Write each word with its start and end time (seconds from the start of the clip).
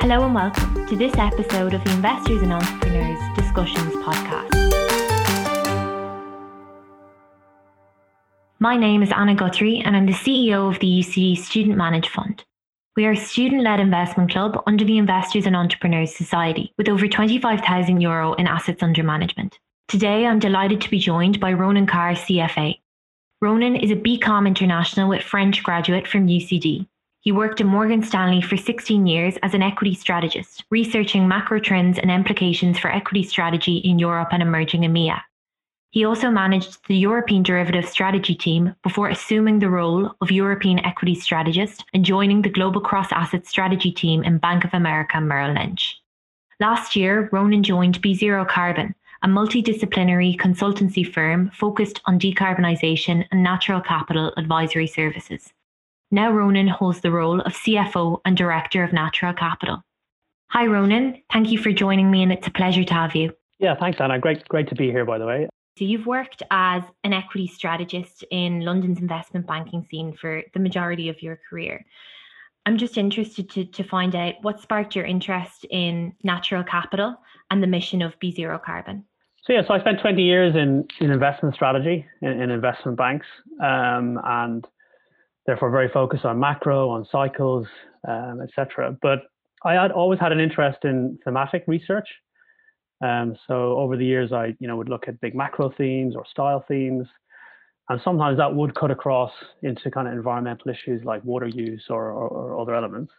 Hello 0.00 0.24
and 0.24 0.32
welcome 0.32 0.86
to 0.86 0.94
this 0.94 1.12
episode 1.18 1.74
of 1.74 1.82
the 1.82 1.90
Investors 1.90 2.40
and 2.40 2.52
Entrepreneurs 2.52 3.18
Discussions 3.36 3.92
podcast. 3.94 4.48
My 8.60 8.76
name 8.76 9.02
is 9.02 9.10
Anna 9.10 9.34
Guthrie 9.34 9.80
and 9.80 9.96
I'm 9.96 10.06
the 10.06 10.12
CEO 10.12 10.72
of 10.72 10.78
the 10.78 10.86
UCD 10.86 11.36
Student 11.36 11.76
Managed 11.76 12.10
Fund. 12.10 12.44
We 12.94 13.06
are 13.06 13.12
a 13.12 13.16
student 13.16 13.62
led 13.62 13.80
investment 13.80 14.30
club 14.30 14.62
under 14.68 14.84
the 14.84 14.98
Investors 14.98 15.46
and 15.46 15.56
Entrepreneurs 15.56 16.14
Society 16.14 16.72
with 16.78 16.88
over 16.88 17.08
25,000 17.08 18.00
euro 18.00 18.34
in 18.34 18.46
assets 18.46 18.84
under 18.84 19.02
management. 19.02 19.58
Today, 19.88 20.26
I'm 20.26 20.38
delighted 20.38 20.80
to 20.82 20.90
be 20.90 21.00
joined 21.00 21.40
by 21.40 21.52
Ronan 21.52 21.88
Carr, 21.88 22.12
CFA. 22.12 22.78
Ronan 23.42 23.74
is 23.74 23.90
a 23.90 23.96
BCom 23.96 24.46
international 24.46 25.08
with 25.08 25.22
French 25.22 25.64
graduate 25.64 26.06
from 26.06 26.28
UCD 26.28 26.86
he 27.20 27.32
worked 27.32 27.60
at 27.60 27.66
Morgan 27.66 28.02
Stanley 28.02 28.40
for 28.40 28.56
16 28.56 29.06
years 29.06 29.36
as 29.42 29.52
an 29.52 29.62
equity 29.62 29.94
strategist, 29.94 30.64
researching 30.70 31.26
macro 31.26 31.58
trends 31.58 31.98
and 31.98 32.10
implications 32.10 32.78
for 32.78 32.90
equity 32.90 33.22
strategy 33.22 33.78
in 33.78 33.98
Europe 33.98 34.28
and 34.32 34.42
emerging 34.42 34.82
EMEA. 34.82 35.20
He 35.90 36.04
also 36.04 36.30
managed 36.30 36.86
the 36.86 36.96
European 36.96 37.42
derivative 37.42 37.88
strategy 37.88 38.34
team 38.34 38.74
before 38.82 39.08
assuming 39.08 39.58
the 39.58 39.70
role 39.70 40.14
of 40.20 40.30
European 40.30 40.78
equity 40.84 41.14
strategist 41.14 41.84
and 41.94 42.04
joining 42.04 42.42
the 42.42 42.50
global 42.50 42.80
cross 42.80 43.10
asset 43.10 43.46
strategy 43.46 43.90
team 43.90 44.22
in 44.22 44.38
Bank 44.38 44.64
of 44.64 44.74
America 44.74 45.20
Merrill 45.20 45.54
Lynch. 45.54 45.96
Last 46.60 46.94
year, 46.94 47.28
Ronan 47.32 47.62
joined 47.62 48.02
B0 48.02 48.46
Carbon, 48.48 48.94
a 49.22 49.28
multidisciplinary 49.28 50.36
consultancy 50.36 51.10
firm 51.10 51.50
focused 51.50 52.00
on 52.04 52.20
decarbonisation 52.20 53.24
and 53.30 53.42
natural 53.42 53.80
capital 53.80 54.32
advisory 54.36 54.86
services. 54.86 55.52
Now 56.10 56.32
Ronan 56.32 56.68
holds 56.68 57.02
the 57.02 57.10
role 57.10 57.40
of 57.42 57.52
CFO 57.52 58.20
and 58.24 58.34
Director 58.34 58.82
of 58.82 58.94
Natural 58.94 59.34
Capital. 59.34 59.82
Hi, 60.50 60.64
Ronan. 60.64 61.22
Thank 61.30 61.50
you 61.50 61.58
for 61.58 61.70
joining 61.70 62.10
me, 62.10 62.22
and 62.22 62.32
it's 62.32 62.46
a 62.46 62.50
pleasure 62.50 62.84
to 62.84 62.94
have 62.94 63.14
you. 63.14 63.34
Yeah, 63.58 63.74
thanks, 63.78 64.00
Anna. 64.00 64.18
Great, 64.18 64.48
great 64.48 64.68
to 64.68 64.74
be 64.74 64.86
here, 64.86 65.04
by 65.04 65.18
the 65.18 65.26
way. 65.26 65.48
So, 65.76 65.84
you've 65.84 66.06
worked 66.06 66.42
as 66.50 66.82
an 67.04 67.12
equity 67.12 67.46
strategist 67.46 68.24
in 68.30 68.62
London's 68.62 69.00
investment 69.00 69.46
banking 69.46 69.86
scene 69.90 70.16
for 70.16 70.42
the 70.54 70.60
majority 70.60 71.10
of 71.10 71.22
your 71.22 71.38
career. 71.50 71.84
I'm 72.64 72.78
just 72.78 72.96
interested 72.96 73.50
to, 73.50 73.66
to 73.66 73.84
find 73.84 74.14
out 74.16 74.34
what 74.40 74.60
sparked 74.60 74.96
your 74.96 75.04
interest 75.04 75.66
in 75.70 76.14
natural 76.22 76.64
capital 76.64 77.16
and 77.50 77.62
the 77.62 77.66
mission 77.66 78.00
of 78.00 78.18
B0 78.18 78.62
Carbon. 78.62 79.04
So, 79.44 79.52
yeah, 79.52 79.62
so 79.66 79.74
I 79.74 79.80
spent 79.80 80.00
20 80.00 80.22
years 80.22 80.56
in, 80.56 80.88
in 81.00 81.10
investment 81.10 81.54
strategy 81.54 82.06
in, 82.22 82.40
in 82.40 82.50
investment 82.50 82.96
banks. 82.96 83.26
Um, 83.62 84.18
and 84.24 84.66
therefore 85.48 85.70
very 85.70 85.88
focused 85.88 86.26
on 86.26 86.38
macro, 86.38 86.90
on 86.90 87.06
cycles, 87.10 87.66
um, 88.06 88.42
etc. 88.42 88.94
But 89.00 89.20
I 89.64 89.72
had 89.72 89.90
always 89.90 90.20
had 90.20 90.30
an 90.30 90.40
interest 90.40 90.84
in 90.84 91.18
thematic 91.24 91.64
research. 91.66 92.06
Um, 93.02 93.34
so 93.46 93.78
over 93.78 93.96
the 93.96 94.04
years, 94.04 94.30
I 94.30 94.54
you 94.60 94.68
know 94.68 94.76
would 94.76 94.90
look 94.90 95.08
at 95.08 95.18
big 95.22 95.34
macro 95.34 95.72
themes 95.78 96.14
or 96.14 96.26
style 96.30 96.62
themes, 96.68 97.08
and 97.88 97.98
sometimes 98.04 98.36
that 98.36 98.54
would 98.54 98.74
cut 98.74 98.90
across 98.90 99.32
into 99.62 99.90
kind 99.90 100.06
of 100.06 100.12
environmental 100.12 100.70
issues 100.70 101.02
like 101.04 101.24
water 101.24 101.48
use 101.48 101.84
or, 101.88 102.10
or, 102.10 102.28
or 102.28 102.60
other 102.60 102.74
elements. 102.74 103.10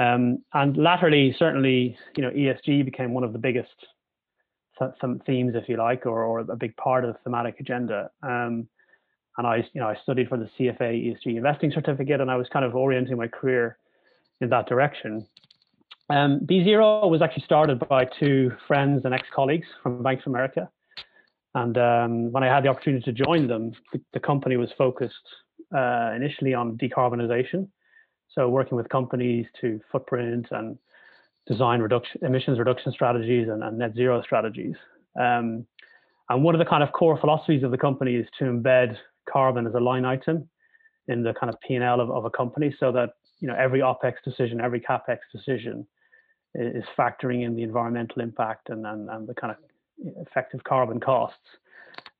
Um, 0.00 0.38
and 0.54 0.76
latterly, 0.76 1.36
certainly, 1.38 1.96
you 2.16 2.22
know, 2.24 2.30
ESG 2.30 2.84
became 2.84 3.14
one 3.14 3.22
of 3.22 3.32
the 3.32 3.38
biggest 3.38 3.68
th- 4.80 4.90
themes, 5.26 5.52
if 5.54 5.68
you 5.68 5.76
like, 5.76 6.06
or, 6.06 6.24
or 6.24 6.40
a 6.40 6.56
big 6.56 6.74
part 6.76 7.04
of 7.04 7.12
the 7.12 7.18
thematic 7.22 7.60
agenda. 7.60 8.10
Um, 8.22 8.66
and 9.38 9.46
I, 9.46 9.56
you 9.72 9.80
know, 9.80 9.88
I 9.88 9.96
studied 10.02 10.28
for 10.28 10.36
the 10.36 10.48
CFA 10.58 10.80
ESG 10.80 11.36
investing 11.36 11.72
certificate, 11.72 12.20
and 12.20 12.30
I 12.30 12.36
was 12.36 12.48
kind 12.52 12.64
of 12.64 12.74
orienting 12.74 13.16
my 13.16 13.28
career 13.28 13.78
in 14.40 14.50
that 14.50 14.68
direction. 14.68 15.26
Um, 16.10 16.40
B0 16.40 17.08
was 17.10 17.22
actually 17.22 17.44
started 17.44 17.78
by 17.88 18.04
two 18.20 18.52
friends 18.66 19.02
and 19.04 19.14
ex-colleagues 19.14 19.66
from 19.82 20.02
Bank 20.02 20.20
of 20.20 20.26
America. 20.26 20.68
And 21.54 21.78
um, 21.78 22.32
when 22.32 22.42
I 22.42 22.54
had 22.54 22.64
the 22.64 22.68
opportunity 22.68 23.04
to 23.04 23.12
join 23.12 23.46
them, 23.46 23.72
the, 23.92 24.00
the 24.12 24.20
company 24.20 24.56
was 24.56 24.70
focused 24.76 25.14
uh, 25.74 26.12
initially 26.14 26.54
on 26.54 26.76
decarbonization. 26.76 27.68
So 28.34 28.48
working 28.48 28.76
with 28.76 28.88
companies 28.88 29.46
to 29.60 29.80
footprint 29.90 30.48
and 30.50 30.78
design 31.46 31.80
reduction, 31.80 32.24
emissions 32.24 32.58
reduction 32.58 32.92
strategies 32.92 33.48
and, 33.48 33.62
and 33.62 33.78
net 33.78 33.94
zero 33.94 34.22
strategies. 34.22 34.74
Um, 35.18 35.66
and 36.28 36.42
one 36.42 36.54
of 36.54 36.58
the 36.58 36.64
kind 36.64 36.82
of 36.82 36.92
core 36.92 37.18
philosophies 37.20 37.62
of 37.62 37.70
the 37.70 37.78
company 37.78 38.14
is 38.14 38.26
to 38.38 38.44
embed 38.44 38.96
carbon 39.30 39.66
as 39.66 39.74
a 39.74 39.80
line 39.80 40.04
item 40.04 40.48
in 41.08 41.22
the 41.22 41.34
kind 41.34 41.52
of 41.52 41.60
P&L 41.60 42.00
of, 42.00 42.10
of 42.10 42.24
a 42.24 42.30
company 42.30 42.74
so 42.78 42.92
that 42.92 43.10
you 43.40 43.48
know 43.48 43.54
every 43.58 43.80
OPEX 43.80 44.14
decision, 44.24 44.60
every 44.60 44.80
CAPEX 44.80 45.18
decision 45.32 45.86
is 46.54 46.84
factoring 46.98 47.44
in 47.44 47.56
the 47.56 47.62
environmental 47.62 48.20
impact 48.20 48.68
and, 48.68 48.86
and, 48.86 49.08
and 49.08 49.26
the 49.26 49.34
kind 49.34 49.52
of 49.52 49.58
effective 50.26 50.62
carbon 50.64 51.00
costs. 51.00 51.38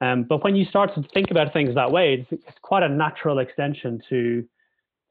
Um, 0.01 0.25
but 0.25 0.43
when 0.43 0.57
you 0.57 0.65
start 0.65 0.95
to 0.95 1.03
think 1.15 1.31
about 1.31 1.53
things 1.53 1.75
that 1.75 1.91
way, 1.91 2.15
it's, 2.15 2.33
it's, 2.33 2.59
quite 2.63 2.83
a 2.83 2.89
natural 2.89 3.39
extension 3.39 4.01
to 4.09 4.45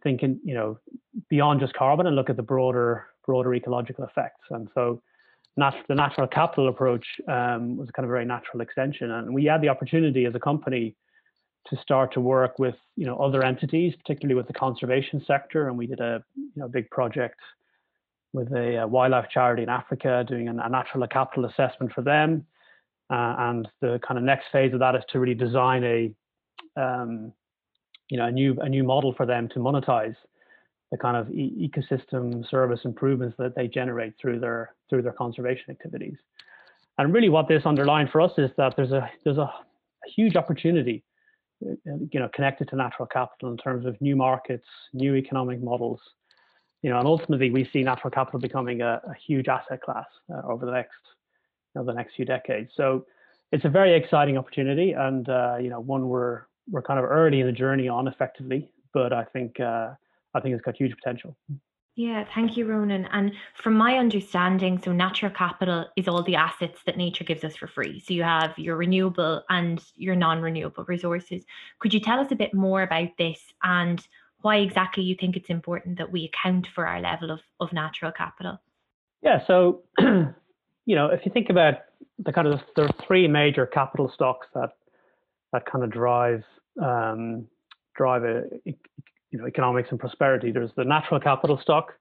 thinking, 0.03 0.39
you 0.43 0.53
know, 0.53 0.79
beyond 1.29 1.59
just 1.59 1.73
carbon 1.73 2.07
and 2.07 2.15
look 2.15 2.29
at 2.29 2.35
the 2.35 2.43
broader 2.43 3.07
broader 3.25 3.53
ecological 3.53 4.03
effects. 4.03 4.41
And 4.49 4.67
so, 4.73 5.01
nat- 5.55 5.85
the 5.87 5.95
natural 5.95 6.27
capital 6.27 6.67
approach 6.67 7.05
um, 7.27 7.77
was 7.77 7.89
a 7.89 7.91
kind 7.93 8.03
of 8.03 8.09
a 8.09 8.13
very 8.13 8.25
natural 8.25 8.61
extension. 8.61 9.11
And 9.11 9.33
we 9.33 9.45
had 9.45 9.61
the 9.61 9.69
opportunity 9.69 10.25
as 10.25 10.35
a 10.35 10.39
company 10.39 10.95
to 11.69 11.77
start 11.81 12.13
to 12.13 12.21
work 12.21 12.59
with 12.59 12.75
you 12.95 13.05
know 13.05 13.17
other 13.17 13.43
entities, 13.43 13.93
particularly 13.95 14.35
with 14.35 14.47
the 14.47 14.53
conservation 14.53 15.23
sector, 15.25 15.67
and 15.67 15.77
we 15.77 15.87
did 15.87 15.99
a 15.99 16.23
you 16.35 16.51
know 16.55 16.67
big 16.67 16.89
project 16.89 17.39
with 18.33 18.51
a, 18.53 18.77
a 18.77 18.87
wildlife 18.87 19.29
charity 19.29 19.63
in 19.63 19.69
Africa, 19.69 20.23
doing 20.27 20.47
a, 20.47 20.51
a 20.51 20.69
natural 20.69 21.05
capital 21.07 21.45
assessment 21.45 21.91
for 21.93 22.01
them. 22.01 22.45
Uh, 23.09 23.35
and 23.39 23.67
the 23.81 23.99
kind 24.07 24.17
of 24.17 24.23
next 24.23 24.45
phase 24.51 24.73
of 24.73 24.79
that 24.79 24.95
is 24.95 25.03
to 25.09 25.19
really 25.19 25.35
design 25.35 25.83
a 25.83 26.13
um, 26.81 27.33
you 28.09 28.17
know 28.17 28.25
a 28.25 28.31
new 28.31 28.57
a 28.61 28.69
new 28.69 28.83
model 28.83 29.13
for 29.15 29.25
them 29.25 29.49
to 29.49 29.59
monetize 29.59 30.15
the 30.91 30.97
kind 30.97 31.15
of 31.15 31.29
e- 31.31 31.69
ecosystem 31.69 32.47
service 32.49 32.81
improvements 32.83 33.35
that 33.37 33.55
they 33.55 33.67
generate 33.67 34.13
through 34.19 34.39
their 34.39 34.73
through 34.89 35.01
their 35.01 35.13
conservation 35.13 35.65
activities. 35.69 36.17
And 36.97 37.13
really, 37.13 37.29
what 37.29 37.47
this 37.47 37.63
underlined 37.65 38.09
for 38.11 38.21
us 38.21 38.31
is 38.37 38.49
that 38.57 38.75
there's 38.75 38.91
a 38.91 39.09
there's 39.23 39.37
a, 39.37 39.41
a 39.41 40.09
huge 40.15 40.35
opportunity 40.35 41.03
you 41.61 42.19
know, 42.19 42.29
connected 42.33 42.67
to 42.69 42.75
natural 42.75 43.07
capital 43.07 43.51
in 43.51 43.57
terms 43.57 43.85
of 43.85 43.99
new 44.01 44.15
markets, 44.15 44.65
new 44.93 45.15
economic 45.15 45.61
models, 45.61 45.99
you 46.81 46.89
know, 46.89 46.97
and 46.97 47.07
ultimately 47.07 47.51
we 47.51 47.69
see 47.71 47.83
natural 47.83 48.11
capital 48.11 48.39
becoming 48.39 48.81
a, 48.81 49.01
a 49.07 49.13
huge 49.25 49.47
asset 49.47 49.81
class 49.81 50.07
uh, 50.33 50.41
over 50.47 50.65
the 50.65 50.71
next, 50.71 50.97
you 51.73 51.81
know, 51.81 51.85
the 51.85 51.93
next 51.93 52.15
few 52.15 52.25
decades. 52.25 52.71
So 52.75 53.05
it's 53.51 53.65
a 53.65 53.69
very 53.69 53.93
exciting 53.93 54.37
opportunity, 54.37 54.93
and 54.93 55.27
uh, 55.29 55.57
you 55.59 55.69
know, 55.69 55.79
one 55.79 56.07
we're 56.07 56.43
we're 56.69 56.81
kind 56.81 56.99
of 56.99 57.05
early 57.05 57.41
in 57.41 57.47
the 57.47 57.51
journey 57.51 57.87
on 57.87 58.07
effectively, 58.07 58.71
but 58.93 59.13
I 59.13 59.25
think 59.25 59.59
uh, 59.59 59.89
I 60.33 60.39
think 60.39 60.55
it's 60.55 60.63
got 60.63 60.77
huge 60.77 60.95
potential. 60.95 61.35
Yeah, 62.01 62.25
thank 62.33 62.57
you, 62.57 62.65
Ronan. 62.65 63.05
And 63.11 63.33
from 63.53 63.75
my 63.75 63.99
understanding, 63.99 64.81
so 64.83 64.91
natural 64.91 65.31
capital 65.31 65.85
is 65.95 66.07
all 66.07 66.23
the 66.23 66.35
assets 66.35 66.79
that 66.87 66.97
nature 66.97 67.23
gives 67.23 67.43
us 67.43 67.55
for 67.55 67.67
free. 67.67 67.99
So 67.99 68.15
you 68.15 68.23
have 68.23 68.57
your 68.57 68.75
renewable 68.75 69.43
and 69.49 69.79
your 69.97 70.15
non 70.15 70.41
renewable 70.41 70.83
resources. 70.85 71.43
Could 71.77 71.93
you 71.93 71.99
tell 71.99 72.19
us 72.19 72.31
a 72.31 72.35
bit 72.35 72.55
more 72.55 72.81
about 72.81 73.09
this 73.19 73.39
and 73.61 74.03
why 74.41 74.57
exactly 74.57 75.03
you 75.03 75.15
think 75.15 75.37
it's 75.37 75.51
important 75.51 75.99
that 75.99 76.11
we 76.11 76.25
account 76.25 76.69
for 76.73 76.87
our 76.87 76.99
level 77.01 77.29
of, 77.29 77.41
of 77.59 77.71
natural 77.71 78.11
capital? 78.11 78.59
Yeah, 79.21 79.45
so, 79.45 79.83
you 79.99 80.95
know, 80.95 81.05
if 81.09 81.23
you 81.23 81.31
think 81.31 81.51
about 81.51 81.75
the 82.17 82.33
kind 82.33 82.47
of, 82.47 82.61
are 82.77 82.89
three 83.05 83.27
major 83.27 83.67
capital 83.67 84.11
stocks 84.11 84.47
that, 84.55 84.71
that 85.53 85.67
kind 85.67 85.83
of 85.83 85.91
drive, 85.91 86.43
um, 86.81 87.45
drive 87.95 88.23
a, 88.23 88.45
you 89.31 89.39
know 89.39 89.47
economics 89.47 89.89
and 89.91 89.99
prosperity. 89.99 90.51
There's 90.51 90.71
the 90.75 90.83
natural 90.83 91.19
capital 91.19 91.59
stock. 91.61 91.93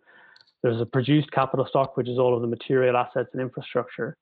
There's 0.62 0.81
a 0.81 0.87
produced 0.87 1.31
capital 1.31 1.67
stock, 1.67 1.97
which 1.97 2.09
is 2.09 2.19
all 2.19 2.35
of 2.35 2.43
the 2.43 2.49
material 2.49 2.97
assets 2.97 3.31
and 3.32 3.41
infrastructure 3.41 4.17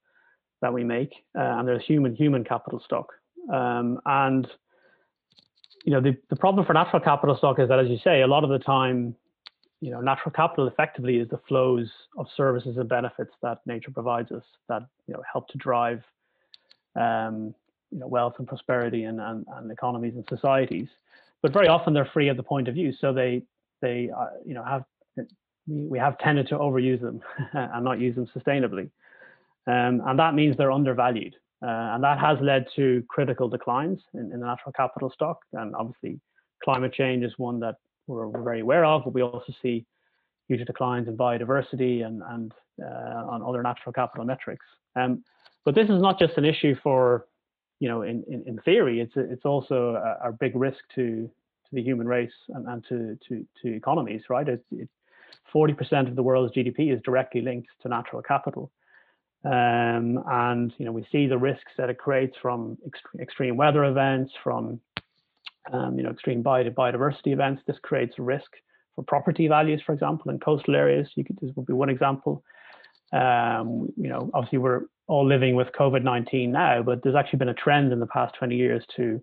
that 0.60 0.72
we 0.72 0.84
make, 0.84 1.12
uh, 1.36 1.42
and 1.42 1.66
there's 1.66 1.84
human 1.84 2.14
human 2.14 2.44
capital 2.44 2.80
stock. 2.84 3.12
Um, 3.52 4.00
and 4.06 4.46
you 5.84 5.92
know 5.92 6.00
the, 6.00 6.16
the 6.30 6.36
problem 6.36 6.66
for 6.66 6.74
natural 6.74 7.00
capital 7.00 7.36
stock 7.36 7.58
is 7.58 7.68
that, 7.68 7.78
as 7.78 7.88
you 7.88 7.98
say, 8.04 8.22
a 8.22 8.26
lot 8.26 8.44
of 8.44 8.50
the 8.50 8.58
time, 8.58 9.16
you 9.80 9.90
know, 9.90 10.00
natural 10.00 10.32
capital 10.32 10.68
effectively 10.68 11.16
is 11.16 11.28
the 11.28 11.40
flows 11.48 11.90
of 12.18 12.26
services 12.36 12.76
and 12.76 12.88
benefits 12.88 13.32
that 13.42 13.58
nature 13.66 13.90
provides 13.90 14.30
us 14.32 14.44
that 14.68 14.82
you 15.06 15.14
know 15.14 15.22
help 15.32 15.48
to 15.48 15.58
drive 15.58 16.02
um, 16.96 17.54
you 17.90 17.98
know 17.98 18.06
wealth 18.06 18.34
and 18.38 18.46
prosperity 18.46 19.04
and, 19.04 19.20
and, 19.20 19.46
and 19.56 19.72
economies 19.72 20.14
and 20.14 20.24
societies 20.28 20.88
but 21.42 21.52
very 21.52 21.68
often 21.68 21.94
they're 21.94 22.10
free 22.12 22.28
of 22.28 22.36
the 22.36 22.42
point 22.42 22.68
of 22.68 22.74
view. 22.74 22.92
So 23.00 23.12
they 23.12 23.42
they 23.80 24.10
uh, 24.16 24.26
you 24.44 24.54
know 24.54 24.64
have 24.64 24.84
we 25.66 25.98
have 25.98 26.18
tended 26.18 26.48
to 26.48 26.56
overuse 26.56 27.00
them 27.00 27.20
and 27.52 27.84
not 27.84 28.00
use 28.00 28.14
them 28.14 28.28
sustainably, 28.36 28.90
um, 29.66 30.02
and 30.06 30.18
that 30.18 30.34
means 30.34 30.56
they're 30.56 30.72
undervalued, 30.72 31.34
uh, 31.62 31.94
and 31.94 32.04
that 32.04 32.18
has 32.18 32.38
led 32.40 32.66
to 32.76 33.02
critical 33.08 33.48
declines 33.48 34.00
in, 34.14 34.32
in, 34.32 34.40
the 34.40 34.46
natural 34.46 34.72
capital 34.72 35.10
stock. 35.10 35.38
And 35.52 35.74
obviously, 35.74 36.20
climate 36.64 36.94
change 36.94 37.24
is 37.24 37.32
one 37.36 37.60
that 37.60 37.76
we're, 38.06 38.28
we're 38.28 38.42
very 38.42 38.60
aware 38.60 38.84
of, 38.84 39.04
but 39.04 39.14
we 39.14 39.22
also 39.22 39.52
see 39.62 39.84
huge 40.48 40.66
declines 40.66 41.08
in 41.08 41.16
biodiversity 41.16 42.04
and, 42.04 42.22
and 42.30 42.52
uh, 42.82 43.26
on 43.28 43.42
other 43.42 43.62
natural 43.62 43.92
capital 43.92 44.24
metrics. 44.24 44.64
Um, 44.96 45.22
but 45.64 45.74
this 45.74 45.88
is 45.90 46.00
not 46.00 46.18
just 46.18 46.36
an 46.38 46.44
issue 46.44 46.74
for, 46.82 47.26
you 47.80 47.88
know, 47.88 48.02
in, 48.02 48.24
in, 48.28 48.44
in 48.46 48.58
theory, 48.64 49.00
it's, 49.00 49.12
it's 49.16 49.44
also 49.44 49.94
a, 49.94 50.28
a, 50.28 50.32
big 50.32 50.56
risk 50.56 50.78
to, 50.96 51.30
to 51.64 51.70
the 51.72 51.82
human 51.82 52.08
race 52.08 52.32
and, 52.48 52.66
and 52.66 52.84
to, 52.88 53.18
to, 53.28 53.46
to 53.62 53.74
economies, 53.74 54.22
right? 54.28 54.48
It, 54.48 54.64
it, 54.72 54.88
40% 55.54 56.08
of 56.08 56.16
the 56.16 56.22
world's 56.22 56.54
GDP 56.54 56.92
is 56.94 57.00
directly 57.04 57.40
linked 57.40 57.68
to 57.82 57.88
natural 57.88 58.22
capital. 58.22 58.70
Um, 59.44 60.22
and 60.26 60.72
you 60.78 60.84
know 60.84 60.90
we 60.90 61.06
see 61.12 61.28
the 61.28 61.38
risks 61.38 61.70
that 61.78 61.88
it 61.88 61.98
creates 61.98 62.36
from 62.42 62.76
ext- 62.86 63.20
extreme 63.20 63.56
weather 63.56 63.84
events, 63.84 64.32
from 64.42 64.80
um, 65.72 65.96
you 65.96 66.02
know 66.02 66.10
extreme 66.10 66.42
biodiversity 66.42 67.28
events. 67.28 67.62
This 67.64 67.76
creates 67.82 68.14
a 68.18 68.22
risk 68.22 68.50
for 68.96 69.04
property 69.04 69.46
values, 69.46 69.80
for 69.86 69.92
example, 69.92 70.32
in 70.32 70.40
coastal 70.40 70.74
areas. 70.74 71.08
Could, 71.14 71.38
this 71.40 71.52
would 71.54 71.66
be 71.66 71.72
one 71.72 71.88
example. 71.88 72.42
Um, 73.12 73.88
you 73.96 74.08
know, 74.08 74.28
obviously 74.34 74.58
we're 74.58 74.82
all 75.08 75.26
living 75.26 75.56
with 75.56 75.68
COVID-19 75.78 76.50
now, 76.50 76.82
but 76.82 77.02
there's 77.02 77.16
actually 77.16 77.38
been 77.38 77.48
a 77.48 77.54
trend 77.54 77.92
in 77.92 78.00
the 78.00 78.06
past 78.06 78.34
20 78.38 78.54
years 78.54 78.84
to 78.96 79.20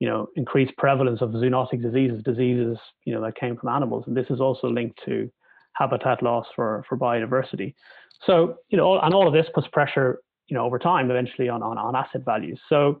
you 0.00 0.08
know 0.08 0.26
increase 0.36 0.70
prevalence 0.76 1.22
of 1.22 1.30
zoonotic 1.30 1.80
diseases, 1.80 2.22
diseases 2.24 2.76
you 3.04 3.14
know 3.14 3.22
that 3.22 3.36
came 3.36 3.56
from 3.56 3.68
animals, 3.70 4.04
and 4.06 4.16
this 4.16 4.26
is 4.28 4.40
also 4.40 4.68
linked 4.68 4.98
to 5.04 5.30
habitat 5.74 6.22
loss 6.22 6.46
for 6.54 6.84
for 6.88 6.98
biodiversity. 6.98 7.74
So, 8.26 8.56
you 8.68 8.78
know, 8.78 8.98
and 9.00 9.14
all 9.14 9.26
of 9.26 9.34
this 9.34 9.46
puts 9.54 9.66
pressure, 9.68 10.20
you 10.48 10.56
know, 10.56 10.64
over 10.64 10.78
time 10.78 11.10
eventually 11.10 11.48
on, 11.48 11.62
on, 11.62 11.78
on 11.78 11.96
asset 11.96 12.24
values. 12.24 12.60
So 12.68 13.00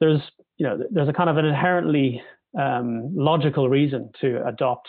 there's, 0.00 0.20
you 0.56 0.66
know, 0.66 0.78
there's 0.90 1.08
a 1.08 1.12
kind 1.12 1.30
of 1.30 1.36
an 1.36 1.44
inherently 1.44 2.22
um, 2.58 3.14
logical 3.14 3.68
reason 3.68 4.10
to 4.20 4.46
adopt 4.46 4.88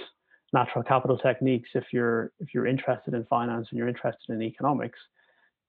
natural 0.54 0.83
capital 0.83 1.18
techniques 1.18 1.69
if 1.74 1.86
you're 1.92 2.31
if 2.39 2.54
you're 2.54 2.68
interested 2.68 3.15
in 3.15 3.25
finance 3.25 3.68
and 3.71 3.77
you're 3.77 3.88
interested 3.88 4.33
in 4.33 4.42
economics, 4.42 5.00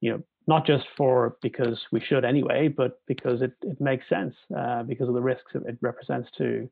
you 0.00 0.12
know, 0.12 0.22
not 0.46 0.66
just 0.66 0.84
for 0.96 1.36
because 1.42 1.80
we 1.90 2.00
should 2.00 2.24
anyway, 2.24 2.68
but 2.68 3.00
because 3.06 3.42
it, 3.42 3.52
it 3.62 3.80
makes 3.80 4.08
sense 4.08 4.34
uh, 4.56 4.82
because 4.82 5.08
of 5.08 5.14
the 5.14 5.22
risks 5.22 5.52
it 5.54 5.78
represents 5.80 6.28
to 6.38 6.68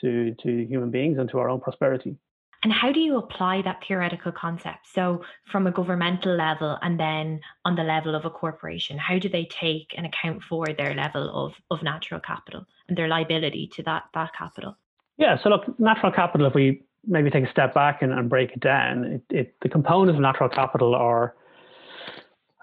to 0.00 0.34
to 0.42 0.66
human 0.66 0.90
beings 0.90 1.18
and 1.18 1.28
to 1.30 1.38
our 1.38 1.48
own 1.48 1.60
prosperity. 1.60 2.16
And 2.62 2.72
how 2.72 2.92
do 2.92 3.00
you 3.00 3.16
apply 3.16 3.62
that 3.62 3.82
theoretical 3.88 4.32
concept? 4.32 4.86
So, 4.92 5.24
from 5.50 5.66
a 5.66 5.70
governmental 5.70 6.36
level 6.36 6.78
and 6.82 7.00
then 7.00 7.40
on 7.64 7.74
the 7.74 7.82
level 7.82 8.14
of 8.14 8.26
a 8.26 8.30
corporation, 8.30 8.98
how 8.98 9.18
do 9.18 9.30
they 9.30 9.46
take 9.46 9.94
and 9.96 10.06
account 10.06 10.42
for 10.42 10.66
their 10.66 10.94
level 10.94 11.30
of, 11.46 11.54
of 11.70 11.82
natural 11.82 12.20
capital 12.20 12.66
and 12.88 12.98
their 12.98 13.08
liability 13.08 13.70
to 13.76 13.82
that, 13.84 14.04
that 14.12 14.34
capital? 14.36 14.76
Yeah, 15.16 15.38
so 15.42 15.48
look, 15.48 15.78
natural 15.80 16.12
capital, 16.12 16.46
if 16.46 16.54
we 16.54 16.82
maybe 17.06 17.30
take 17.30 17.44
a 17.44 17.50
step 17.50 17.72
back 17.72 18.02
and, 18.02 18.12
and 18.12 18.28
break 18.28 18.52
it 18.52 18.60
down, 18.60 19.04
it, 19.04 19.22
it, 19.30 19.54
the 19.62 19.68
components 19.70 20.16
of 20.16 20.20
natural 20.20 20.50
capital 20.50 20.94
are, 20.94 21.34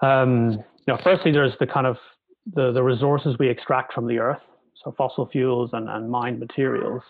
um, 0.01 0.51
you 0.51 0.93
know, 0.93 0.99
firstly, 1.03 1.31
there's 1.31 1.53
the 1.59 1.67
kind 1.67 1.87
of 1.87 1.97
the, 2.53 2.71
the 2.71 2.83
resources 2.83 3.35
we 3.39 3.49
extract 3.49 3.93
from 3.93 4.07
the 4.07 4.19
earth, 4.19 4.41
so 4.83 4.93
fossil 4.97 5.27
fuels 5.27 5.71
and, 5.73 5.89
and 5.89 6.09
mined 6.09 6.39
materials. 6.39 7.01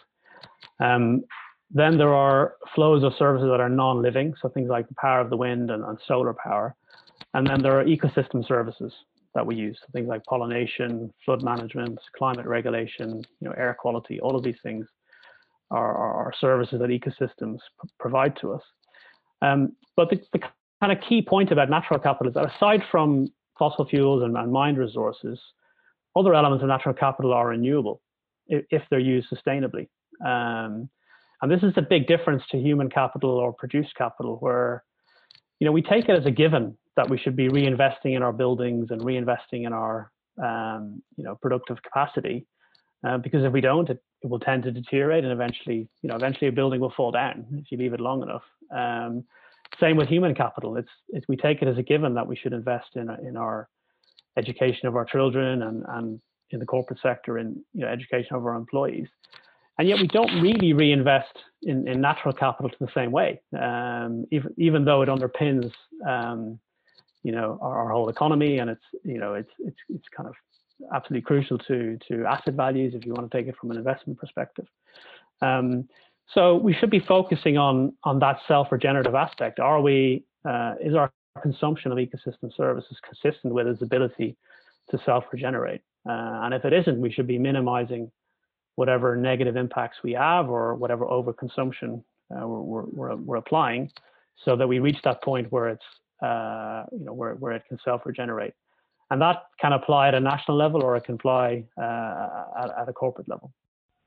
Um, 0.79 1.23
then 1.69 1.97
there 1.97 2.13
are 2.13 2.55
flows 2.73 3.03
of 3.03 3.13
services 3.19 3.49
that 3.51 3.59
are 3.59 3.69
non-living, 3.69 4.33
so 4.41 4.49
things 4.49 4.69
like 4.69 4.87
the 4.87 4.95
power 4.95 5.19
of 5.19 5.29
the 5.29 5.37
wind 5.37 5.69
and, 5.69 5.83
and 5.83 5.97
solar 6.07 6.33
power. 6.33 6.75
And 7.33 7.45
then 7.45 7.61
there 7.61 7.77
are 7.79 7.83
ecosystem 7.83 8.47
services 8.47 8.93
that 9.35 9.45
we 9.45 9.55
use, 9.55 9.77
so 9.81 9.87
things 9.91 10.07
like 10.07 10.23
pollination, 10.23 11.13
flood 11.25 11.43
management, 11.43 11.99
climate 12.17 12.45
regulation, 12.45 13.21
you 13.41 13.49
know, 13.49 13.53
air 13.57 13.75
quality. 13.77 14.19
All 14.19 14.35
of 14.35 14.43
these 14.43 14.57
things 14.63 14.87
are, 15.69 15.95
are 15.95 16.33
services 16.39 16.79
that 16.79 16.89
ecosystems 16.89 17.59
provide 17.99 18.35
to 18.41 18.53
us. 18.53 18.61
Um, 19.41 19.73
but 19.95 20.09
the, 20.09 20.21
the, 20.33 20.39
kind 20.79 20.91
of 20.91 20.99
key 21.07 21.21
point 21.21 21.51
about 21.51 21.69
natural 21.69 21.99
capital 21.99 22.29
is 22.29 22.35
that 22.35 22.51
aside 22.55 22.81
from 22.91 23.27
fossil 23.57 23.85
fuels 23.85 24.23
and, 24.23 24.37
and 24.37 24.51
mined 24.51 24.77
resources, 24.77 25.39
other 26.15 26.33
elements 26.33 26.63
of 26.63 26.69
natural 26.69 26.93
capital 26.93 27.33
are 27.33 27.49
renewable 27.49 28.01
if, 28.47 28.65
if 28.69 28.83
they're 28.89 28.99
used 28.99 29.27
sustainably. 29.29 29.87
Um, 30.25 30.89
and 31.41 31.51
this 31.51 31.61
is 31.61 31.73
a 31.77 31.81
big 31.81 32.07
difference 32.07 32.43
to 32.51 32.57
human 32.57 32.89
capital 32.89 33.29
or 33.29 33.53
produced 33.53 33.93
capital, 33.95 34.37
where 34.39 34.83
you 35.59 35.65
know 35.65 35.71
we 35.71 35.81
take 35.81 36.09
it 36.09 36.17
as 36.17 36.25
a 36.25 36.31
given 36.31 36.75
that 36.95 37.09
we 37.09 37.17
should 37.17 37.35
be 37.35 37.47
reinvesting 37.47 38.15
in 38.15 38.23
our 38.23 38.33
buildings 38.33 38.87
and 38.89 39.01
reinvesting 39.01 39.65
in 39.67 39.73
our 39.73 40.11
um, 40.43 41.01
you 41.15 41.23
know 41.23 41.35
productive 41.35 41.77
capacity, 41.83 42.47
uh, 43.07 43.17
because 43.19 43.43
if 43.43 43.53
we 43.53 43.61
don't, 43.61 43.89
it, 43.89 44.01
it, 44.23 44.27
will 44.27 44.39
tend 44.39 44.63
to 44.63 44.71
deteriorate 44.71 45.23
and 45.23 45.31
eventually 45.31 45.87
you 46.01 46.09
know 46.09 46.15
eventually 46.15 46.47
a 46.47 46.51
building 46.51 46.79
will 46.79 46.93
fall 46.97 47.11
down 47.11 47.45
if 47.53 47.71
you 47.71 47.77
leave 47.77 47.93
it 47.93 47.99
long 47.99 48.23
enough. 48.23 48.43
Um, 48.75 49.23
same 49.79 49.97
with 49.97 50.07
human 50.07 50.35
capital. 50.35 50.77
It's, 50.77 50.89
it's 51.09 51.27
we 51.27 51.37
take 51.37 51.61
it 51.61 51.67
as 51.67 51.77
a 51.77 51.83
given 51.83 52.13
that 52.15 52.27
we 52.27 52.35
should 52.35 52.53
invest 52.53 52.95
in 52.95 53.09
in 53.25 53.37
our 53.37 53.69
education 54.37 54.87
of 54.87 54.95
our 54.95 55.05
children 55.05 55.63
and 55.63 55.83
and 55.87 56.21
in 56.51 56.59
the 56.59 56.65
corporate 56.65 56.99
sector 57.01 57.37
in 57.37 57.61
you 57.73 57.81
know 57.81 57.87
education 57.87 58.35
of 58.35 58.45
our 58.45 58.55
employees 58.55 59.07
and 59.77 59.87
yet 59.87 59.99
we 59.99 60.07
don't 60.07 60.41
really 60.41 60.73
reinvest 60.73 61.37
in, 61.63 61.87
in 61.87 62.01
natural 62.01 62.33
capital 62.33 62.69
to 62.69 62.77
the 62.79 62.91
same 62.95 63.11
way, 63.11 63.41
um, 63.59 64.25
even 64.31 64.53
even 64.57 64.85
though 64.85 65.01
it 65.01 65.09
underpins 65.09 65.71
um, 66.07 66.59
you 67.23 67.31
know 67.31 67.59
our, 67.61 67.79
our, 67.79 67.89
whole 67.91 68.09
economy, 68.09 68.57
and 68.57 68.69
it's 68.69 68.83
you 69.03 69.19
know 69.19 69.35
it's 69.35 69.51
it's 69.59 69.77
it's 69.89 70.05
kind 70.15 70.27
of 70.27 70.35
absolutely 70.93 71.21
crucial 71.21 71.57
to 71.59 71.97
to 72.07 72.25
asset 72.25 72.55
values 72.55 72.93
if 72.95 73.05
you 73.05 73.13
want 73.13 73.29
to 73.29 73.37
take 73.37 73.47
it 73.47 73.55
from 73.59 73.71
an 73.71 73.77
investment 73.77 74.19
perspective. 74.19 74.65
Um, 75.41 75.87
so 76.33 76.55
we 76.55 76.73
should 76.73 76.89
be 76.89 76.99
focusing 76.99 77.57
on 77.57 77.93
on 78.03 78.19
that 78.19 78.39
self-regenerative 78.47 79.15
aspect. 79.15 79.59
Are 79.59 79.81
we 79.81 80.25
uh, 80.47 80.75
is 80.81 80.95
our 80.95 81.11
consumption 81.41 81.91
of 81.91 81.97
ecosystem 81.97 82.55
services 82.55 82.97
consistent 83.03 83.53
with 83.53 83.67
its 83.67 83.81
ability 83.81 84.35
to 84.89 84.99
self-regenerate? 85.05 85.81
Uh, 86.07 86.41
and 86.43 86.53
if 86.53 86.65
it 86.65 86.73
isn't, 86.73 86.99
we 86.99 87.11
should 87.11 87.27
be 87.27 87.37
minimizing 87.37 88.11
whatever 88.75 89.15
negative 89.15 89.55
impacts 89.55 89.97
we 90.03 90.13
have 90.13 90.49
or 90.49 90.75
whatever 90.75 91.05
overconsumption 91.05 92.03
uh, 92.31 92.47
we're, 92.47 92.83
we're, 92.85 93.15
we're, 93.15 93.35
applying 93.37 93.89
so 94.43 94.55
that 94.55 94.67
we 94.67 94.79
reach 94.79 94.97
that 95.03 95.21
point 95.23 95.51
where 95.51 95.69
it's 95.69 95.83
uh, 96.21 96.83
you 96.91 97.05
know 97.05 97.13
where, 97.13 97.35
where 97.35 97.53
it 97.53 97.63
can 97.67 97.79
self-regenerate 97.83 98.53
and 99.09 99.21
that 99.21 99.45
can 99.59 99.73
apply 99.73 100.09
at 100.09 100.15
a 100.15 100.19
national 100.19 100.57
level 100.57 100.83
or 100.83 100.95
it 100.95 101.03
can 101.05 101.15
apply 101.15 101.63
uh, 101.77 102.43
at, 102.63 102.69
at, 102.81 102.89
a 102.89 102.93
corporate 102.93 103.27
level 103.27 103.51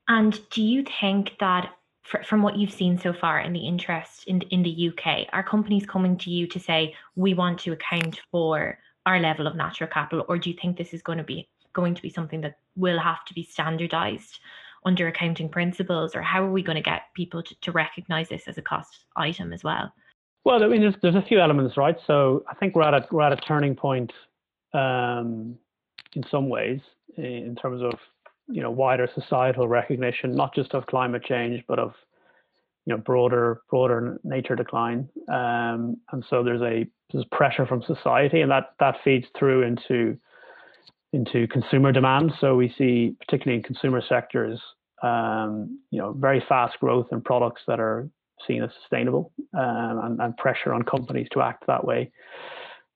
and 0.07 0.39
do 0.51 0.61
you 0.61 0.85
think 0.99 1.31
that 1.39 1.73
from 2.03 2.41
what 2.41 2.57
you've 2.57 2.73
seen 2.73 2.97
so 2.97 3.13
far 3.13 3.39
in 3.39 3.53
the 3.53 3.67
interest 3.67 4.25
in, 4.25 4.41
in 4.49 4.63
the 4.63 4.89
uk 4.89 5.27
are 5.33 5.43
companies 5.43 5.85
coming 5.85 6.17
to 6.17 6.29
you 6.29 6.47
to 6.47 6.59
say 6.59 6.93
we 7.15 7.33
want 7.33 7.59
to 7.59 7.71
account 7.71 8.19
for 8.31 8.77
our 9.05 9.19
level 9.19 9.47
of 9.47 9.55
natural 9.55 9.89
capital 9.89 10.25
or 10.27 10.37
do 10.37 10.49
you 10.49 10.57
think 10.59 10.77
this 10.77 10.93
is 10.93 11.01
going 11.01 11.17
to 11.17 11.23
be 11.23 11.47
going 11.73 11.95
to 11.95 12.01
be 12.01 12.09
something 12.09 12.41
that 12.41 12.57
will 12.75 12.99
have 12.99 13.23
to 13.25 13.33
be 13.33 13.43
standardized 13.43 14.39
under 14.83 15.07
accounting 15.07 15.47
principles 15.47 16.15
or 16.15 16.21
how 16.21 16.43
are 16.43 16.51
we 16.51 16.63
going 16.63 16.75
to 16.75 16.81
get 16.81 17.03
people 17.15 17.41
to, 17.41 17.55
to 17.61 17.71
recognize 17.71 18.27
this 18.29 18.47
as 18.47 18.57
a 18.57 18.61
cost 18.61 19.05
item 19.15 19.53
as 19.53 19.63
well? 19.63 19.93
Well 20.43 20.63
i 20.63 20.67
mean 20.67 20.81
there's, 20.81 20.95
there's 21.01 21.15
a 21.15 21.21
few 21.21 21.39
elements 21.39 21.77
right? 21.77 21.97
So 22.07 22.43
i 22.49 22.55
think 22.55 22.75
we're 22.75 22.83
at 22.83 22.93
a 22.93 23.07
we're 23.11 23.21
at 23.21 23.33
a 23.33 23.41
turning 23.47 23.75
point 23.75 24.11
um, 24.73 25.57
in 26.13 26.23
some 26.29 26.49
ways 26.49 26.79
in 27.17 27.55
terms 27.55 27.81
of 27.81 27.93
you 28.47 28.61
know 28.61 28.71
wider 28.71 29.07
societal 29.15 29.67
recognition 29.67 30.35
not 30.35 30.53
just 30.53 30.73
of 30.73 30.85
climate 30.87 31.23
change 31.23 31.63
but 31.67 31.79
of 31.79 31.93
you 32.85 32.93
know 32.93 32.97
broader 32.97 33.61
broader 33.69 34.19
nature 34.23 34.55
decline 34.55 35.07
um, 35.31 35.97
and 36.11 36.23
so 36.29 36.43
there's 36.43 36.61
a 36.61 36.85
there's 37.11 37.25
pressure 37.31 37.65
from 37.65 37.83
society 37.83 38.41
and 38.41 38.51
that 38.51 38.73
that 38.79 38.95
feeds 39.03 39.25
through 39.37 39.63
into 39.63 40.17
into 41.13 41.47
consumer 41.47 41.91
demand. 41.91 42.31
So 42.39 42.55
we 42.55 42.73
see, 42.77 43.15
particularly 43.19 43.57
in 43.57 43.63
consumer 43.63 44.01
sectors, 44.07 44.59
um, 45.03 45.79
you 45.89 45.99
know, 45.99 46.13
very 46.13 46.43
fast 46.47 46.79
growth 46.79 47.07
in 47.11 47.21
products 47.21 47.61
that 47.67 47.79
are 47.79 48.09
seen 48.47 48.63
as 48.63 48.69
sustainable, 48.81 49.31
um, 49.53 49.99
and, 50.03 50.21
and, 50.21 50.37
pressure 50.37 50.73
on 50.73 50.81
companies 50.83 51.27
to 51.31 51.41
act 51.41 51.65
that 51.67 51.85
way. 51.85 52.11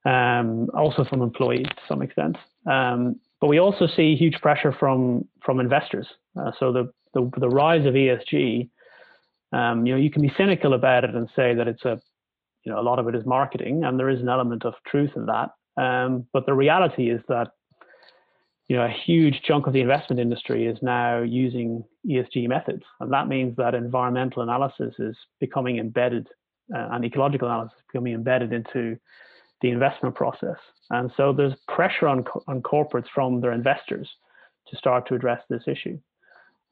Um, 0.05 0.69
also 0.73 1.03
from 1.03 1.21
employees 1.21 1.67
to 1.67 1.81
some 1.87 2.01
extent, 2.01 2.37
um, 2.69 3.19
but 3.45 3.49
we 3.49 3.59
also 3.59 3.85
see 3.85 4.15
huge 4.15 4.41
pressure 4.41 4.71
from 4.71 5.27
from 5.43 5.59
investors. 5.59 6.07
Uh, 6.35 6.49
so 6.59 6.73
the, 6.73 6.91
the, 7.13 7.29
the 7.37 7.47
rise 7.47 7.85
of 7.85 7.93
ESG, 7.93 8.67
um, 9.53 9.85
you 9.85 9.93
know, 9.93 9.99
you 9.99 10.09
can 10.09 10.23
be 10.23 10.33
cynical 10.35 10.73
about 10.73 11.03
it 11.03 11.13
and 11.13 11.29
say 11.35 11.53
that 11.53 11.67
it's 11.67 11.85
a 11.85 12.01
you 12.63 12.71
know 12.71 12.79
a 12.79 12.81
lot 12.81 12.97
of 12.97 13.07
it 13.07 13.13
is 13.13 13.23
marketing, 13.23 13.83
and 13.83 13.99
there 13.99 14.09
is 14.09 14.19
an 14.19 14.29
element 14.29 14.65
of 14.65 14.73
truth 14.87 15.11
in 15.15 15.27
that. 15.27 15.51
Um, 15.79 16.25
but 16.33 16.47
the 16.47 16.55
reality 16.55 17.11
is 17.11 17.21
that 17.27 17.49
you 18.67 18.77
know, 18.77 18.85
a 18.85 18.95
huge 19.05 19.39
chunk 19.43 19.67
of 19.67 19.73
the 19.73 19.81
investment 19.81 20.19
industry 20.19 20.65
is 20.65 20.79
now 20.81 21.21
using 21.21 21.83
ESG 22.03 22.47
methods. 22.47 22.81
And 22.99 23.13
that 23.13 23.27
means 23.27 23.55
that 23.57 23.75
environmental 23.75 24.41
analysis 24.41 24.95
is 24.97 25.15
becoming 25.39 25.77
embedded 25.77 26.29
uh, 26.75 26.87
and 26.93 27.05
ecological 27.05 27.47
analysis 27.47 27.77
is 27.77 27.85
becoming 27.93 28.15
embedded 28.15 28.53
into 28.53 28.97
the 29.65 29.73
investment 29.77 30.13
process. 30.21 30.59
And 30.95 31.05
so 31.17 31.23
there's 31.37 31.57
pressure 31.77 32.07
on, 32.13 32.19
on 32.51 32.57
corporates 32.73 33.09
from 33.15 33.29
their 33.41 33.53
investors 33.61 34.07
to 34.67 34.73
start 34.81 35.01
to 35.07 35.15
address 35.17 35.41
this 35.49 35.65
issue. 35.75 35.97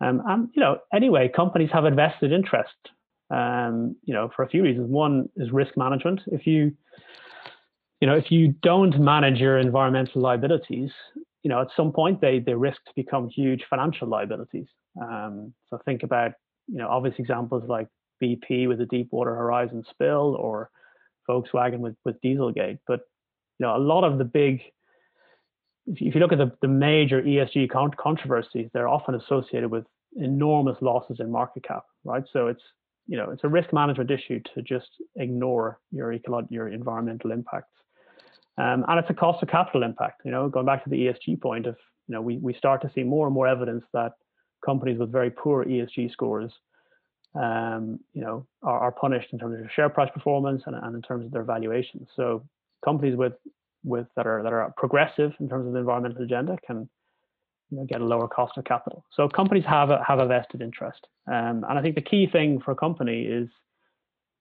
Um, 0.03 0.15
and, 0.31 0.41
you 0.55 0.61
know, 0.63 0.73
anyway, 0.99 1.23
companies 1.41 1.71
have 1.77 1.85
invested 1.93 2.29
interest 2.39 2.81
Um, 3.41 3.95
you 4.07 4.13
know, 4.13 4.25
for 4.35 4.41
a 4.43 4.49
few 4.53 4.61
reasons. 4.67 4.87
One 5.05 5.15
is 5.43 5.47
risk 5.61 5.73
management. 5.85 6.19
If 6.27 6.43
you, 6.51 6.61
you 7.99 8.07
know, 8.07 8.17
if 8.23 8.27
you 8.35 8.43
don't 8.69 8.95
manage 9.13 9.39
your 9.45 9.57
environmental 9.57 10.21
liabilities, 10.21 10.91
you 11.43 11.49
know, 11.49 11.59
at 11.61 11.69
some 11.79 11.91
point 11.91 12.21
they 12.23 12.35
they 12.45 12.55
risk 12.69 12.79
to 12.85 12.93
become 12.95 13.23
huge 13.29 13.63
financial 13.69 14.07
liabilities. 14.15 14.69
Um, 15.05 15.53
so 15.67 15.73
think 15.87 16.03
about, 16.03 16.31
you 16.67 16.77
know, 16.79 16.89
obvious 16.95 17.15
examples 17.17 17.63
like 17.75 17.87
BP 18.21 18.67
with 18.67 18.79
the 18.81 18.89
Deepwater 18.95 19.35
Horizon 19.41 19.83
spill 19.93 20.27
or 20.45 20.69
Volkswagen 21.29 21.79
with 21.79 21.95
with 22.05 22.21
Dieselgate. 22.21 22.79
But 22.87 23.01
you 23.59 23.65
know, 23.65 23.75
a 23.75 23.79
lot 23.79 24.03
of 24.03 24.17
the 24.17 24.25
big 24.25 24.61
if 25.85 26.15
you, 26.15 26.21
look 26.21 26.31
at 26.31 26.37
the, 26.37 26.51
the 26.61 26.67
major 26.67 27.21
ESG 27.21 27.69
controversies, 27.97 28.69
they're 28.73 28.87
often 28.87 29.15
associated 29.15 29.69
with 29.69 29.85
enormous 30.15 30.77
losses 30.81 31.17
in 31.19 31.29
market 31.29 31.63
cap, 31.63 31.83
right? 32.03 32.23
So 32.31 32.47
it's 32.47 32.61
you 33.07 33.17
know 33.17 33.31
it's 33.31 33.43
a 33.43 33.49
risk 33.49 33.73
management 33.73 34.09
issue 34.11 34.39
to 34.55 34.61
just 34.61 34.87
ignore 35.17 35.79
your 35.91 36.13
ecological 36.13 36.53
your 36.53 36.67
environmental 36.69 37.31
impacts, 37.31 37.73
um, 38.57 38.85
and 38.87 38.99
it's 38.99 39.09
a 39.09 39.13
cost 39.13 39.43
of 39.43 39.49
capital 39.49 39.83
impact. 39.83 40.21
You 40.23 40.31
know, 40.31 40.47
going 40.47 40.65
back 40.65 40.83
to 40.85 40.89
the 40.89 40.95
ESG 40.95 41.41
point 41.41 41.65
of 41.65 41.75
you 42.07 42.13
know 42.15 42.21
we 42.21 42.37
we 42.37 42.53
start 42.53 42.81
to 42.83 42.91
see 42.95 43.03
more 43.03 43.27
and 43.27 43.33
more 43.33 43.47
evidence 43.47 43.83
that 43.93 44.13
companies 44.65 44.99
with 44.99 45.11
very 45.11 45.31
poor 45.31 45.65
ESG 45.65 46.11
scores, 46.11 46.53
um, 47.35 47.99
you 48.13 48.21
know, 48.21 48.45
are, 48.61 48.79
are 48.79 48.91
punished 48.91 49.29
in 49.33 49.39
terms 49.39 49.59
of 49.59 49.71
share 49.71 49.89
price 49.89 50.09
performance 50.13 50.63
and, 50.65 50.75
and 50.75 50.95
in 50.95 51.01
terms 51.01 51.25
of 51.25 51.31
their 51.31 51.43
valuations. 51.43 52.07
So 52.15 52.43
companies 52.83 53.15
with 53.15 53.33
with 53.83 54.07
that 54.15 54.27
are 54.27 54.41
that 54.43 54.53
are 54.53 54.73
progressive 54.77 55.33
in 55.39 55.49
terms 55.49 55.67
of 55.67 55.73
the 55.73 55.79
environmental 55.79 56.23
agenda 56.23 56.57
can 56.65 56.87
you 57.69 57.77
know, 57.77 57.85
get 57.85 58.01
a 58.01 58.05
lower 58.05 58.27
cost 58.27 58.57
of 58.57 58.65
capital. 58.65 59.03
So 59.15 59.27
companies 59.27 59.65
have 59.65 59.89
a, 59.89 60.03
have 60.07 60.19
a 60.19 60.27
vested 60.27 60.61
interest, 60.61 61.07
um, 61.27 61.65
and 61.67 61.79
I 61.79 61.81
think 61.81 61.95
the 61.95 62.01
key 62.01 62.27
thing 62.31 62.61
for 62.63 62.71
a 62.71 62.75
company 62.75 63.23
is 63.23 63.49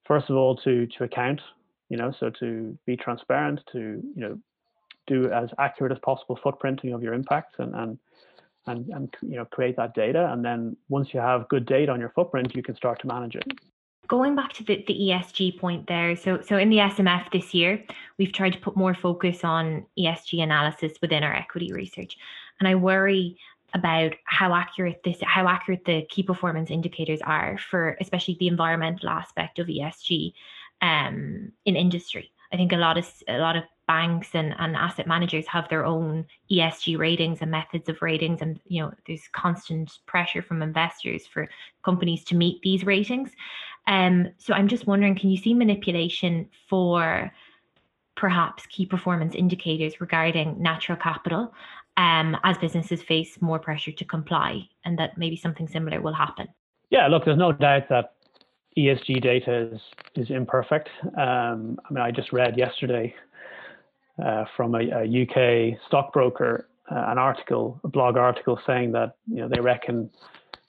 first 0.05 0.29
of 0.29 0.37
all 0.37 0.57
to 0.57 0.87
to 0.99 1.05
account, 1.05 1.41
you 1.89 1.97
know, 1.97 2.13
so 2.21 2.31
to 2.41 2.79
be 2.87 2.97
transparent, 2.97 3.61
to 3.73 3.79
you 3.79 4.21
know, 4.21 4.39
do 5.07 5.31
as 5.33 5.49
accurate 5.59 5.93
as 5.93 5.99
possible 6.05 6.39
footprinting 6.45 6.95
of 6.95 7.03
your 7.03 7.15
impacts 7.15 7.55
and 7.59 7.75
and 7.75 7.99
and, 8.67 8.89
and 8.91 9.15
you 9.23 9.37
know 9.37 9.45
create 9.47 9.77
that 9.77 9.95
data 9.95 10.31
and 10.33 10.45
then 10.45 10.77
once 10.89 11.13
you 11.13 11.21
have 11.21 11.49
good 11.49 11.67
data 11.67 11.91
on 11.93 12.01
your 12.01 12.11
footprint 12.11 12.55
you 12.55 12.63
can 12.63 12.75
start 12.75 13.01
to 13.01 13.07
manage 13.07 13.37
it 13.37 13.45
going 14.13 14.35
back 14.35 14.53
to 14.53 14.63
the, 14.65 14.85
the 14.87 14.95
ESG 14.95 15.59
point 15.59 15.87
there, 15.87 16.15
so 16.17 16.41
so 16.43 16.59
in 16.59 16.69
the 16.69 16.77
SMF 16.77 17.33
this 17.33 17.55
year, 17.55 17.83
we've 18.19 18.33
tried 18.33 18.53
to 18.53 18.59
put 18.59 18.77
more 18.77 18.95
focus 18.95 19.43
on 19.43 19.87
ESG 19.99 20.43
analysis 20.43 20.93
within 21.01 21.23
our 21.23 21.35
equity 21.35 21.73
research. 21.73 22.19
And 22.61 22.69
I 22.69 22.75
worry 22.75 23.39
about 23.75 24.13
how 24.25 24.55
accurate 24.55 25.01
this 25.03 25.19
how 25.23 25.49
accurate 25.49 25.87
the 25.87 26.03
key 26.11 26.23
performance 26.23 26.71
indicators 26.71 27.21
are 27.23 27.57
for 27.71 27.97
especially 28.03 28.37
the 28.39 28.49
environmental 28.49 29.09
aspect 29.09 29.59
of 29.59 29.67
ESG 29.69 30.35
um, 30.83 31.53
in 31.65 31.77
industry. 31.77 32.33
I 32.53 32.57
think 32.57 32.73
a 32.73 32.77
lot 32.77 32.99
of 32.99 33.11
a 33.29 33.39
lot 33.39 33.57
of 33.57 33.65
banks 33.87 34.31
and, 34.35 34.55
and 34.59 34.77
asset 34.77 35.07
managers 35.07 35.47
have 35.47 35.69
their 35.69 35.85
own 35.85 36.25
ESG 36.51 36.99
ratings 36.99 37.39
and 37.41 37.51
methods 37.51 37.89
of 37.89 38.01
ratings, 38.03 38.41
and 38.41 38.61
you 38.67 38.83
know 38.83 38.93
there's 39.07 39.29
constant 39.33 39.99
pressure 40.07 40.43
from 40.43 40.63
investors 40.63 41.27
for 41.27 41.49
companies 41.85 42.25
to 42.25 42.37
meet 42.37 42.61
these 42.63 42.85
ratings. 42.85 43.31
Um, 43.87 44.29
so 44.39 44.55
I'm 44.55 44.69
just 44.69 44.87
wondering, 44.87 45.17
can 45.17 45.31
you 45.31 45.37
see 45.37 45.55
manipulation 45.55 46.49
for 46.69 47.33
perhaps 48.17 48.67
key 48.67 48.87
performance 48.87 49.35
indicators 49.35 50.01
regarding 50.01 50.63
natural 50.63 50.97
capital 50.97 51.53
um, 51.97 52.37
as 52.45 52.57
businesses 52.59 53.03
face 53.03 53.41
more 53.41 53.59
pressure 53.59 53.93
to 53.93 54.05
comply, 54.05 54.69
and 54.85 54.99
that 54.99 55.19
maybe 55.19 55.37
something 55.37 55.69
similar 55.69 56.01
will 56.01 56.13
happen? 56.13 56.49
Yeah, 56.91 57.09
look, 57.09 57.25
there's 57.25 57.39
no 57.39 57.53
doubt 57.53 57.89
that 57.89 58.15
ESG 58.77 59.23
data 59.23 59.73
is 59.73 59.81
is 60.15 60.31
imperfect. 60.31 60.89
Um, 61.19 61.79
I 61.85 61.93
mean, 61.93 62.03
I 62.03 62.11
just 62.11 62.33
read 62.33 62.57
yesterday 62.57 63.15
uh, 64.23 64.45
from 64.57 64.75
a, 64.75 64.81
a, 64.81 65.23
UK 65.23 65.79
stockbroker 65.87 66.69
uh, 66.91 67.07
an 67.09 67.19
article, 67.19 67.81
a 67.85 67.89
blog 67.89 68.17
article, 68.17 68.59
saying 68.67 68.93
that 68.93 69.17
you 69.27 69.37
know 69.37 69.49
they 69.49 69.61
reckon 69.61 70.11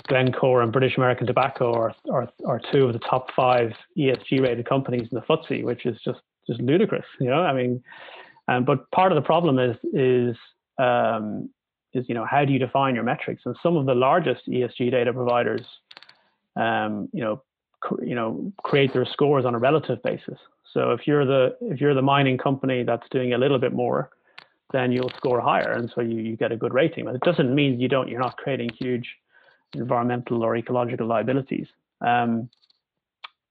Glencore 0.07 0.62
and 0.62 0.71
British 0.71 0.97
American 0.97 1.25
Tobacco 1.25 1.73
are, 1.73 1.93
are, 2.12 2.29
are 2.45 2.62
two 2.71 2.85
of 2.85 2.93
the 2.93 3.00
top 3.00 3.27
five 3.35 3.71
ESG 3.97 4.41
rated 4.41 4.67
companies 4.67 5.07
in 5.12 5.15
the 5.15 5.21
FTSE, 5.21 5.63
which 5.63 5.85
is 5.85 5.97
just 6.03 6.19
just 6.47 6.62
ludicrous. 6.62 7.05
You 7.19 7.29
know, 7.29 7.41
I 7.41 7.53
mean, 7.53 7.83
um, 8.47 8.65
but 8.65 8.89
part 8.91 9.12
of 9.12 9.15
the 9.15 9.21
problem 9.21 9.59
is 9.59 9.75
is 9.93 10.35
um, 10.77 11.50
is 11.93 12.05
you 12.07 12.15
know 12.15 12.25
how 12.29 12.45
do 12.45 12.53
you 12.53 12.59
define 12.59 12.95
your 12.95 13.03
metrics? 13.03 13.43
And 13.45 13.55
some 13.63 13.77
of 13.77 13.85
the 13.85 13.95
largest 13.95 14.41
ESG 14.47 14.91
data 14.91 15.13
providers, 15.13 15.65
um, 16.55 17.09
you 17.13 17.23
know, 17.23 17.43
you 18.01 18.15
know, 18.15 18.51
create 18.63 18.93
their 18.93 19.05
scores 19.05 19.45
on 19.45 19.55
a 19.55 19.59
relative 19.59 20.01
basis. 20.03 20.38
So 20.74 20.92
if 20.92 21.06
you're 21.06 21.25
the 21.25 21.56
if 21.62 21.80
you're 21.80 21.94
the 21.94 22.01
mining 22.01 22.38
company 22.38 22.84
that's 22.84 23.08
doing 23.12 23.34
a 23.34 23.38
little 23.38 23.60
bit 23.60 23.74
more, 23.74 24.10
then 24.72 24.92
you'll 24.92 25.12
score 25.18 25.39
higher, 25.39 25.72
and 25.72 25.92
so 25.94 26.01
you, 26.01 26.18
you 26.20 26.36
get 26.36 26.51
a 26.51 26.58
good 26.58 26.74
rating. 26.74 27.06
But 27.06 27.15
it 27.15 27.22
doesn't 27.22 27.53
mean 27.53 27.80
you 27.80 27.88
don't 27.88 28.10
you're 28.10 28.20
not 28.20 28.38
creating 28.38 28.72
huge 28.80 29.08
environmental 29.75 30.44
or 30.44 30.56
ecological 30.56 31.08
liabilities. 31.08 31.68
Um, 32.01 32.50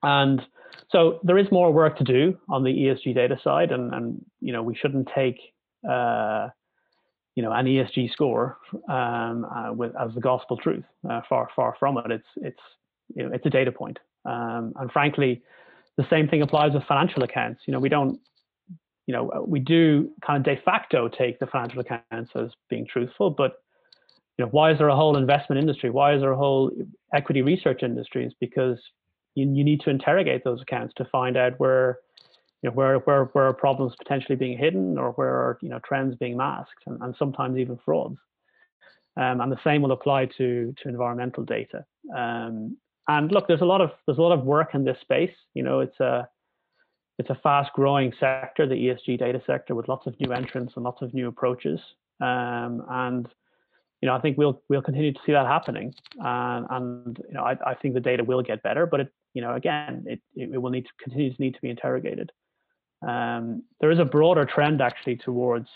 and 0.02 0.42
so 0.90 1.20
there 1.22 1.38
is 1.38 1.50
more 1.50 1.72
work 1.72 1.96
to 1.98 2.04
do 2.04 2.36
on 2.48 2.64
the 2.64 2.70
ESG 2.70 3.14
data 3.14 3.38
side, 3.42 3.70
and, 3.70 3.94
and 3.94 4.24
you 4.40 4.52
know 4.52 4.62
we 4.62 4.74
shouldn't 4.74 5.08
take 5.14 5.38
uh, 5.88 6.48
you 7.36 7.42
know 7.42 7.52
an 7.52 7.66
ESG 7.66 8.12
score 8.12 8.58
um, 8.88 9.44
uh, 9.44 9.72
with 9.72 9.92
as 9.96 10.12
the 10.14 10.20
gospel 10.20 10.56
truth. 10.56 10.84
Uh, 11.08 11.20
far 11.28 11.48
far 11.54 11.76
from 11.78 11.98
it. 11.98 12.10
It's 12.10 12.28
it's 12.36 12.60
you 13.14 13.22
know 13.22 13.30
it's 13.32 13.46
a 13.46 13.50
data 13.50 13.70
point, 13.70 13.98
um, 14.24 14.72
and 14.76 14.90
frankly, 14.90 15.42
the 15.96 16.06
same 16.10 16.28
thing 16.28 16.42
applies 16.42 16.72
with 16.72 16.84
financial 16.84 17.22
accounts. 17.22 17.62
You 17.66 17.72
know 17.72 17.80
we 17.80 17.88
don't 17.88 18.18
you 19.06 19.14
know 19.14 19.44
we 19.46 19.60
do 19.60 20.10
kind 20.26 20.38
of 20.38 20.44
de 20.44 20.60
facto 20.62 21.08
take 21.08 21.38
the 21.38 21.46
financial 21.46 21.80
accounts 21.80 22.30
as 22.34 22.50
being 22.68 22.86
truthful, 22.86 23.30
but 23.30 23.62
you 24.38 24.44
know, 24.44 24.50
why 24.50 24.72
is 24.72 24.78
there 24.78 24.88
a 24.88 24.96
whole 24.96 25.16
investment 25.16 25.60
industry? 25.60 25.90
Why 25.90 26.14
is 26.14 26.20
there 26.20 26.32
a 26.32 26.36
whole 26.36 26.70
equity 27.14 27.42
research 27.42 27.82
industry? 27.82 28.24
Is 28.24 28.34
because 28.40 28.78
you, 29.34 29.44
you 29.52 29.64
need 29.64 29.80
to 29.82 29.90
interrogate 29.90 30.42
those 30.44 30.62
accounts 30.62 30.94
to 30.96 31.04
find 31.06 31.36
out 31.36 31.58
where, 31.58 31.98
you 32.62 32.70
know, 32.70 32.74
where 32.74 32.98
where 33.00 33.24
where 33.26 33.46
are 33.46 33.52
problems 33.52 33.94
potentially 33.98 34.36
being 34.36 34.56
hidden 34.56 34.96
or 34.98 35.12
where 35.12 35.28
are 35.28 35.58
you 35.60 35.68
know 35.68 35.80
trends 35.86 36.16
being 36.16 36.36
masked 36.36 36.82
and, 36.86 37.00
and 37.02 37.14
sometimes 37.18 37.58
even 37.58 37.78
frauds. 37.84 38.16
Um, 39.18 39.42
and 39.42 39.52
the 39.52 39.60
same 39.62 39.82
will 39.82 39.92
apply 39.92 40.26
to 40.38 40.74
to 40.82 40.88
environmental 40.88 41.44
data. 41.44 41.84
Um, 42.16 42.78
and 43.08 43.32
look, 43.32 43.48
there's 43.48 43.60
a 43.60 43.66
lot 43.66 43.80
of 43.80 43.90
there's 44.06 44.18
a 44.18 44.22
lot 44.22 44.32
of 44.32 44.44
work 44.44 44.74
in 44.74 44.84
this 44.84 44.98
space. 45.00 45.34
You 45.54 45.62
know, 45.62 45.80
it's 45.80 45.98
a 46.00 46.28
it's 47.18 47.30
a 47.30 47.34
fast 47.42 47.72
growing 47.74 48.12
sector, 48.18 48.66
the 48.66 48.74
ESG 48.74 49.18
data 49.18 49.42
sector, 49.46 49.74
with 49.74 49.88
lots 49.88 50.06
of 50.06 50.18
new 50.20 50.32
entrants 50.32 50.74
and 50.76 50.84
lots 50.84 51.02
of 51.02 51.12
new 51.14 51.28
approaches. 51.28 51.80
Um, 52.20 52.84
and 52.88 53.28
you 54.00 54.08
know, 54.08 54.14
I 54.14 54.20
think 54.20 54.38
we'll 54.38 54.62
we'll 54.68 54.82
continue 54.82 55.12
to 55.12 55.20
see 55.24 55.32
that 55.32 55.46
happening, 55.46 55.94
uh, 56.24 56.62
and 56.70 57.18
you 57.28 57.34
know, 57.34 57.42
I, 57.42 57.56
I 57.64 57.74
think 57.74 57.94
the 57.94 58.00
data 58.00 58.24
will 58.24 58.42
get 58.42 58.62
better, 58.62 58.86
but 58.86 59.00
it, 59.00 59.12
you 59.34 59.42
know, 59.42 59.54
again, 59.54 60.04
it, 60.06 60.20
it 60.34 60.60
will 60.60 60.70
need 60.70 60.86
to 60.86 60.92
continue 61.02 61.32
to 61.32 61.42
need 61.42 61.54
to 61.54 61.60
be 61.60 61.70
interrogated. 61.70 62.32
Um, 63.06 63.62
there 63.80 63.90
is 63.90 63.98
a 63.98 64.04
broader 64.04 64.44
trend 64.44 64.80
actually 64.80 65.16
towards 65.16 65.68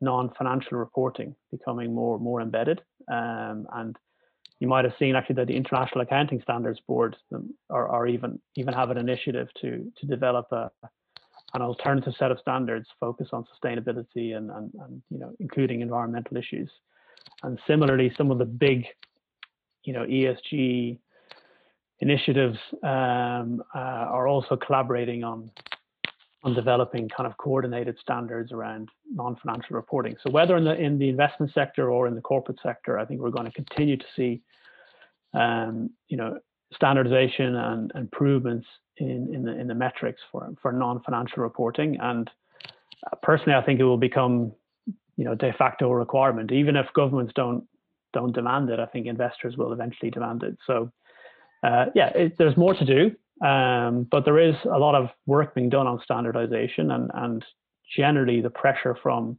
non-financial 0.00 0.78
reporting 0.78 1.34
becoming 1.50 1.94
more 1.94 2.18
more 2.18 2.40
embedded, 2.40 2.82
um, 3.10 3.66
and 3.74 3.96
you 4.60 4.68
might 4.68 4.84
have 4.84 4.94
seen 4.98 5.14
actually 5.14 5.36
that 5.36 5.46
the 5.46 5.56
International 5.56 6.00
Accounting 6.00 6.40
Standards 6.42 6.80
Board 6.86 7.16
um, 7.34 7.54
are, 7.70 7.88
are 7.88 8.06
even 8.06 8.40
even 8.56 8.74
have 8.74 8.90
an 8.90 8.98
initiative 8.98 9.48
to 9.60 9.90
to 9.98 10.06
develop 10.06 10.46
a 10.52 10.70
an 11.54 11.62
alternative 11.62 12.12
set 12.18 12.30
of 12.30 12.38
standards 12.40 12.86
focused 13.00 13.32
on 13.32 13.44
sustainability 13.44 14.36
and, 14.36 14.50
and, 14.50 14.70
and 14.82 15.02
you 15.10 15.18
know 15.18 15.32
including 15.40 15.80
environmental 15.80 16.36
issues. 16.36 16.70
And 17.42 17.58
similarly, 17.66 18.12
some 18.16 18.30
of 18.30 18.38
the 18.38 18.44
big, 18.44 18.84
you 19.84 19.92
know, 19.92 20.04
ESG 20.04 20.98
initiatives 22.00 22.58
um, 22.82 23.62
uh, 23.74 23.78
are 23.78 24.28
also 24.28 24.56
collaborating 24.56 25.24
on 25.24 25.50
on 26.44 26.54
developing 26.54 27.08
kind 27.08 27.26
of 27.26 27.36
coordinated 27.36 27.96
standards 28.00 28.52
around 28.52 28.88
non-financial 29.12 29.74
reporting. 29.74 30.14
So 30.24 30.30
whether 30.30 30.56
in 30.56 30.64
the 30.64 30.74
in 30.74 30.98
the 30.98 31.08
investment 31.08 31.52
sector 31.52 31.90
or 31.90 32.06
in 32.06 32.14
the 32.14 32.20
corporate 32.20 32.58
sector, 32.62 32.98
I 32.98 33.04
think 33.04 33.20
we're 33.20 33.30
going 33.30 33.46
to 33.46 33.52
continue 33.52 33.96
to 33.96 34.04
see, 34.14 34.40
um, 35.34 35.90
you 36.08 36.16
know, 36.16 36.38
standardization 36.74 37.56
and 37.56 37.92
improvements 37.94 38.66
in 38.98 39.34
in 39.34 39.42
the 39.42 39.58
in 39.58 39.66
the 39.66 39.74
metrics 39.74 40.20
for 40.30 40.48
for 40.62 40.72
non-financial 40.72 41.42
reporting. 41.42 41.98
And 42.00 42.30
uh, 43.06 43.16
personally, 43.22 43.54
I 43.54 43.62
think 43.62 43.80
it 43.80 43.84
will 43.84 43.98
become 43.98 44.52
you 45.16 45.24
know 45.24 45.34
de 45.34 45.52
facto 45.54 45.90
requirement. 45.90 46.52
Even 46.52 46.76
if 46.76 46.86
governments 46.94 47.32
don't 47.34 47.64
don't 48.12 48.32
demand 48.32 48.70
it, 48.70 48.78
I 48.78 48.86
think 48.86 49.06
investors 49.06 49.56
will 49.56 49.72
eventually 49.72 50.10
demand 50.10 50.44
it. 50.44 50.56
So 50.66 50.92
uh, 51.64 51.86
yeah, 51.94 52.08
it, 52.08 52.38
there's 52.38 52.56
more 52.56 52.74
to 52.74 52.84
do, 52.84 53.10
um, 53.40 54.06
but 54.10 54.24
there 54.24 54.38
is 54.38 54.54
a 54.64 54.78
lot 54.78 54.94
of 54.94 55.08
work 55.26 55.54
being 55.54 55.68
done 55.68 55.86
on 55.86 56.00
standardization, 56.02 56.90
and 56.90 57.10
and 57.14 57.44
generally 57.96 58.40
the 58.40 58.50
pressure 58.50 58.96
from 59.02 59.38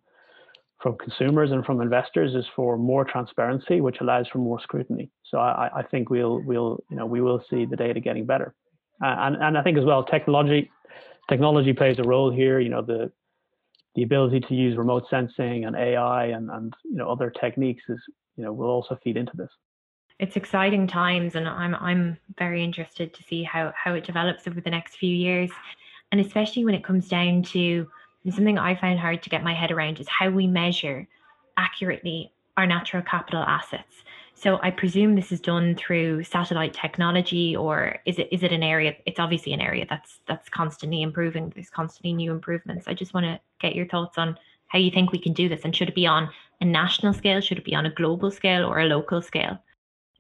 from 0.82 0.98
consumers 0.98 1.52
and 1.52 1.66
from 1.66 1.82
investors 1.82 2.34
is 2.34 2.46
for 2.56 2.78
more 2.78 3.04
transparency, 3.04 3.82
which 3.82 3.98
allows 4.00 4.28
for 4.30 4.38
more 4.38 4.62
scrutiny. 4.62 5.12
So 5.26 5.38
I, 5.38 5.70
I 5.76 5.84
think 5.84 6.10
we'll 6.10 6.42
we'll 6.44 6.82
you 6.90 6.98
know 6.98 7.06
we 7.06 7.22
will 7.22 7.44
see 7.50 7.66
the 7.66 7.76
data 7.76 8.00
getting 8.00 8.26
better. 8.26 8.54
Uh, 9.04 9.16
and 9.20 9.36
and 9.36 9.58
I 9.58 9.64
think 9.64 9.78
as 9.78 9.86
well 9.86 10.04
technology 10.04 10.72
technology 11.30 11.74
plays 11.74 11.98
a 12.00 12.04
role 12.04 12.32
here. 12.32 12.60
You 12.60 12.70
know 12.70 12.82
the 12.82 13.12
the 13.96 14.04
ability 14.04 14.40
to 14.42 14.54
use 14.54 14.78
remote 14.78 15.04
sensing 15.10 15.66
and 15.66 15.76
AI 15.76 16.28
and 16.28 16.50
and 16.50 16.74
you 16.86 16.96
know 16.96 17.10
other 17.10 17.30
techniques 17.30 17.84
is 17.90 18.00
you 18.38 18.44
know 18.46 18.54
will 18.54 18.70
also 18.70 18.98
feed 19.04 19.18
into 19.18 19.34
this. 19.36 19.50
It's 20.20 20.36
exciting 20.36 20.86
times, 20.88 21.36
and 21.36 21.48
I'm 21.48 21.76
I'm 21.76 22.18
very 22.38 22.62
interested 22.62 23.14
to 23.14 23.24
see 23.24 23.44
how 23.44 23.74
how 23.76 23.94
it 23.94 24.04
develops 24.06 24.48
over 24.48 24.60
the 24.60 24.70
next 24.70 24.98
few 24.98 25.16
years, 25.16 25.50
and 26.12 26.20
especially 26.20 26.66
when 26.66 26.76
it 26.76 26.84
comes 26.84 27.08
down 27.08 27.44
to 27.44 27.88
something 28.30 28.60
I 28.60 28.76
find 28.76 29.00
hard 29.00 29.24
to 29.24 29.30
get 29.30 29.44
my 29.44 29.54
head 29.54 29.72
around 29.72 30.00
is 30.00 30.08
how 30.10 30.30
we 30.30 30.46
measure 30.46 31.08
accurately 31.58 32.32
our 32.58 32.68
natural 32.68 33.02
capital 33.02 33.42
assets. 33.42 34.04
So 34.36 34.60
I 34.62 34.72
presume 34.72 35.16
this 35.16 35.32
is 35.32 35.40
done 35.40 35.76
through 35.76 36.24
satellite 36.26 36.74
technology, 36.74 37.56
or 37.56 38.00
is 38.06 38.20
it 38.20 38.28
is 38.30 38.44
it 38.44 38.52
an 38.52 38.62
area? 38.64 38.96
It's 39.06 39.20
obviously 39.20 39.54
an 39.54 39.62
area 39.62 39.86
that's 39.90 40.20
that's 40.28 40.50
constantly 40.50 41.02
improving. 41.02 41.52
There's 41.56 41.70
constantly 41.70 42.12
new 42.12 42.34
improvements. 42.34 42.90
I 42.90 42.94
just 42.94 43.14
want 43.14 43.26
to 43.26 43.40
get 43.62 43.74
your 43.74 43.88
thoughts 43.88 44.18
on 44.18 44.38
how 44.68 44.80
you 44.80 44.92
think 44.92 45.14
we 45.14 45.20
can 45.20 45.34
do 45.34 45.48
this, 45.48 45.62
and 45.64 45.74
should 45.74 45.90
it 45.90 45.96
be 45.96 46.08
on 46.08 46.30
a 46.60 46.66
national 46.66 47.14
scale, 47.14 47.40
should 47.40 47.58
it 47.58 47.66
be 47.66 47.74
on 47.74 47.86
a 47.86 47.90
global 47.90 48.32
scale, 48.32 48.66
or 48.66 48.80
a 48.80 48.86
local 48.86 49.22
scale? 49.22 49.60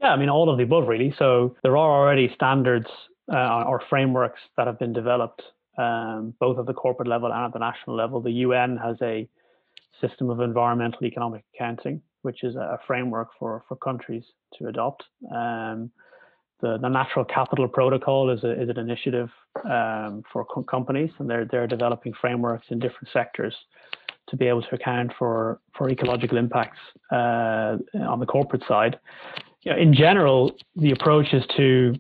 Yeah, 0.01 0.09
I 0.09 0.17
mean 0.17 0.29
all 0.29 0.49
of 0.49 0.57
the 0.57 0.63
above 0.63 0.87
really. 0.87 1.13
So 1.17 1.55
there 1.63 1.77
are 1.77 2.01
already 2.01 2.31
standards 2.33 2.87
uh, 3.31 3.63
or 3.63 3.81
frameworks 3.89 4.39
that 4.57 4.67
have 4.67 4.79
been 4.79 4.93
developed 4.93 5.41
um, 5.77 6.33
both 6.39 6.57
at 6.59 6.65
the 6.65 6.73
corporate 6.73 7.07
level 7.07 7.31
and 7.31 7.45
at 7.45 7.53
the 7.53 7.59
national 7.59 7.95
level. 7.95 8.21
The 8.21 8.31
UN 8.31 8.77
has 8.77 8.97
a 9.01 9.27
system 10.01 10.29
of 10.29 10.39
environmental 10.39 11.05
economic 11.05 11.43
accounting 11.53 12.01
which 12.21 12.43
is 12.43 12.55
a 12.55 12.79
framework 12.85 13.29
for, 13.37 13.63
for 13.67 13.75
countries 13.77 14.23
to 14.57 14.67
adopt. 14.67 15.03
Um, 15.33 15.91
the, 16.61 16.77
the 16.81 16.89
Natural 16.89 17.23
Capital 17.23 17.67
Protocol 17.67 18.29
is, 18.31 18.43
a, 18.43 18.61
is 18.61 18.69
an 18.69 18.77
initiative 18.77 19.29
um, 19.63 20.23
for 20.31 20.45
co- 20.45 20.63
companies, 20.63 21.11
and 21.19 21.29
they're, 21.29 21.45
they're 21.45 21.67
developing 21.67 22.13
frameworks 22.19 22.67
in 22.69 22.79
different 22.79 23.07
sectors 23.13 23.55
to 24.27 24.35
be 24.35 24.47
able 24.47 24.61
to 24.61 24.75
account 24.75 25.11
for, 25.17 25.61
for 25.77 25.89
ecological 25.89 26.37
impacts 26.37 26.77
uh, 27.11 27.77
on 28.01 28.19
the 28.19 28.25
corporate 28.25 28.63
side. 28.67 28.99
You 29.63 29.73
know, 29.73 29.77
in 29.77 29.93
general, 29.93 30.55
the 30.75 30.91
approach 30.91 31.33
is 31.33 31.43
to 31.57 31.95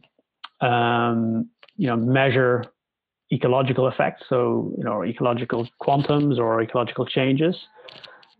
um, 0.61 1.49
you 1.77 1.87
know, 1.87 1.95
measure 1.95 2.63
ecological 3.31 3.87
effects, 3.87 4.23
so 4.27 4.73
you 4.77 4.83
know, 4.83 5.03
ecological 5.03 5.67
quantums 5.81 6.39
or 6.39 6.61
ecological 6.61 7.05
changes, 7.05 7.55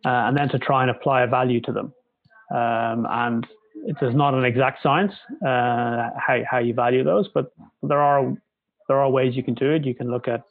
uh, 0.05 0.27
and 0.27 0.37
then 0.37 0.49
to 0.49 0.59
try 0.59 0.81
and 0.81 0.91
apply 0.91 1.23
a 1.23 1.27
value 1.27 1.61
to 1.61 1.71
them. 1.71 1.93
Um, 2.51 3.05
and 3.09 3.47
it 3.85 3.95
is 4.01 4.15
not 4.15 4.33
an 4.33 4.43
exact 4.43 4.81
science 4.81 5.13
uh, 5.45 6.09
how, 6.17 6.41
how 6.49 6.57
you 6.57 6.73
value 6.73 7.03
those, 7.03 7.29
but 7.33 7.53
there 7.83 7.99
are 8.01 8.33
there 8.87 8.97
are 8.97 9.09
ways 9.09 9.35
you 9.35 9.43
can 9.43 9.53
do 9.53 9.71
it. 9.71 9.85
You 9.85 9.93
can 9.93 10.09
look 10.09 10.27
at, 10.27 10.41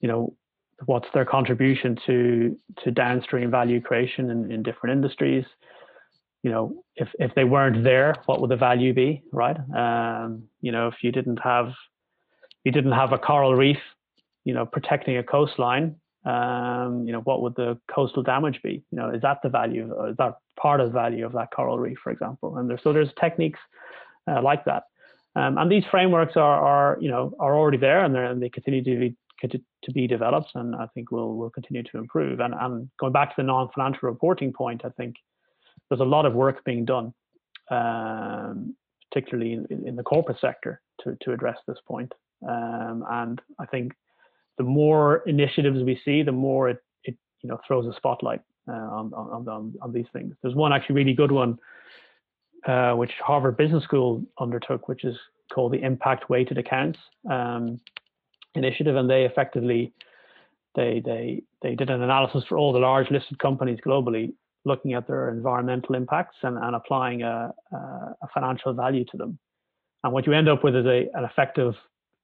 you 0.00 0.08
know, 0.08 0.34
what's 0.84 1.06
their 1.14 1.24
contribution 1.24 1.96
to 2.06 2.56
to 2.84 2.90
downstream 2.90 3.50
value 3.50 3.80
creation 3.80 4.30
in, 4.30 4.50
in 4.50 4.62
different 4.62 4.94
industries. 4.96 5.44
You 6.46 6.52
know, 6.54 6.64
if 6.94 7.08
if 7.26 7.30
they 7.34 7.46
weren't 7.54 7.82
there, 7.90 8.10
what 8.26 8.36
would 8.40 8.52
the 8.54 8.62
value 8.68 8.92
be, 8.94 9.10
right? 9.32 9.58
Um, 9.82 10.44
you 10.66 10.72
know, 10.74 10.84
if 10.92 10.96
you 11.04 11.10
didn't 11.18 11.40
have 11.52 11.68
you 12.64 12.72
didn't 12.76 12.96
have 13.02 13.12
a 13.12 13.18
coral 13.28 13.54
reef, 13.64 13.82
you 14.44 14.54
know, 14.54 14.64
protecting 14.64 15.16
a 15.16 15.24
coastline, 15.24 15.86
um, 16.24 17.04
you 17.06 17.12
know, 17.12 17.22
what 17.28 17.42
would 17.42 17.56
the 17.56 17.70
coastal 17.92 18.22
damage 18.22 18.60
be? 18.62 18.74
You 18.90 18.98
know, 18.98 19.08
is 19.10 19.22
that 19.22 19.38
the 19.42 19.48
value, 19.48 19.84
is 20.10 20.16
that 20.18 20.34
part 20.62 20.78
of 20.80 20.86
the 20.88 20.92
value 20.92 21.26
of 21.26 21.32
that 21.32 21.48
coral 21.56 21.78
reef, 21.80 21.98
for 22.02 22.12
example? 22.12 22.58
And 22.58 22.70
there, 22.70 22.80
so 22.82 22.92
there's 22.92 23.12
techniques 23.20 23.60
uh, 24.30 24.40
like 24.40 24.64
that. 24.66 24.84
Um, 25.34 25.58
and 25.58 25.70
these 25.70 25.84
frameworks 25.90 26.36
are, 26.36 26.58
are, 26.72 26.98
you 27.00 27.10
know, 27.10 27.34
are 27.40 27.56
already 27.56 27.78
there 27.78 28.04
and, 28.04 28.16
and 28.16 28.42
they 28.42 28.50
continue 28.50 28.82
to 28.84 28.98
be, 28.98 29.16
to 29.84 29.92
be 29.92 30.06
developed 30.06 30.50
and 30.54 30.74
I 30.76 30.86
think 30.94 31.10
will 31.10 31.36
will 31.36 31.50
continue 31.50 31.82
to 31.90 31.98
improve. 31.98 32.40
And, 32.40 32.54
and 32.54 32.88
going 33.00 33.12
back 33.12 33.30
to 33.30 33.34
the 33.36 33.42
non-financial 33.42 34.08
reporting 34.08 34.52
point, 34.52 34.82
I 34.84 34.90
think 34.90 35.16
there's 35.88 36.00
a 36.00 36.04
lot 36.04 36.26
of 36.26 36.34
work 36.34 36.64
being 36.64 36.84
done, 36.84 37.12
um, 37.70 38.74
particularly 39.10 39.52
in, 39.52 39.86
in, 39.86 39.96
the 39.96 40.02
corporate 40.02 40.38
sector 40.40 40.80
to, 41.02 41.16
to 41.22 41.32
address 41.32 41.58
this 41.66 41.78
point. 41.86 42.12
Um, 42.46 43.04
and 43.08 43.40
I 43.58 43.66
think 43.66 43.92
the 44.58 44.64
more 44.64 45.22
initiatives 45.26 45.82
we 45.82 46.00
see, 46.04 46.22
the 46.22 46.32
more 46.32 46.68
it, 46.70 46.78
it 47.04 47.16
you 47.42 47.48
know 47.48 47.58
throws 47.66 47.86
a 47.86 47.96
spotlight 47.96 48.40
uh, 48.68 48.72
on, 48.72 49.12
on, 49.14 49.48
on, 49.48 49.74
on 49.80 49.92
these 49.92 50.06
things. 50.12 50.34
There's 50.42 50.54
one 50.54 50.72
actually 50.72 50.96
really 50.96 51.14
good 51.14 51.32
one, 51.32 51.58
uh, 52.66 52.92
which 52.92 53.12
Harvard 53.24 53.56
Business 53.56 53.84
School 53.84 54.24
undertook, 54.40 54.88
which 54.88 55.04
is 55.04 55.16
called 55.52 55.72
the 55.72 55.82
Impact 55.82 56.28
Weighted 56.28 56.58
Accounts 56.58 56.98
um, 57.30 57.80
initiative, 58.54 58.96
and 58.96 59.08
they 59.08 59.24
effectively 59.24 59.92
they 60.74 61.00
they 61.04 61.42
they 61.62 61.74
did 61.74 61.90
an 61.90 62.02
analysis 62.02 62.44
for 62.48 62.58
all 62.58 62.72
the 62.72 62.78
large 62.78 63.10
listed 63.10 63.38
companies 63.38 63.78
globally, 63.84 64.32
looking 64.66 64.92
at 64.94 65.06
their 65.06 65.30
environmental 65.30 65.94
impacts 65.94 66.36
and, 66.42 66.58
and 66.58 66.74
applying 66.74 67.22
a, 67.22 67.54
a 67.72 68.28
financial 68.34 68.74
value 68.74 69.04
to 69.12 69.16
them. 69.16 69.38
And 70.04 70.12
what 70.12 70.26
you 70.26 70.32
end 70.32 70.48
up 70.48 70.62
with 70.62 70.76
is 70.76 70.84
a, 70.86 71.08
an 71.14 71.24
effective 71.24 71.74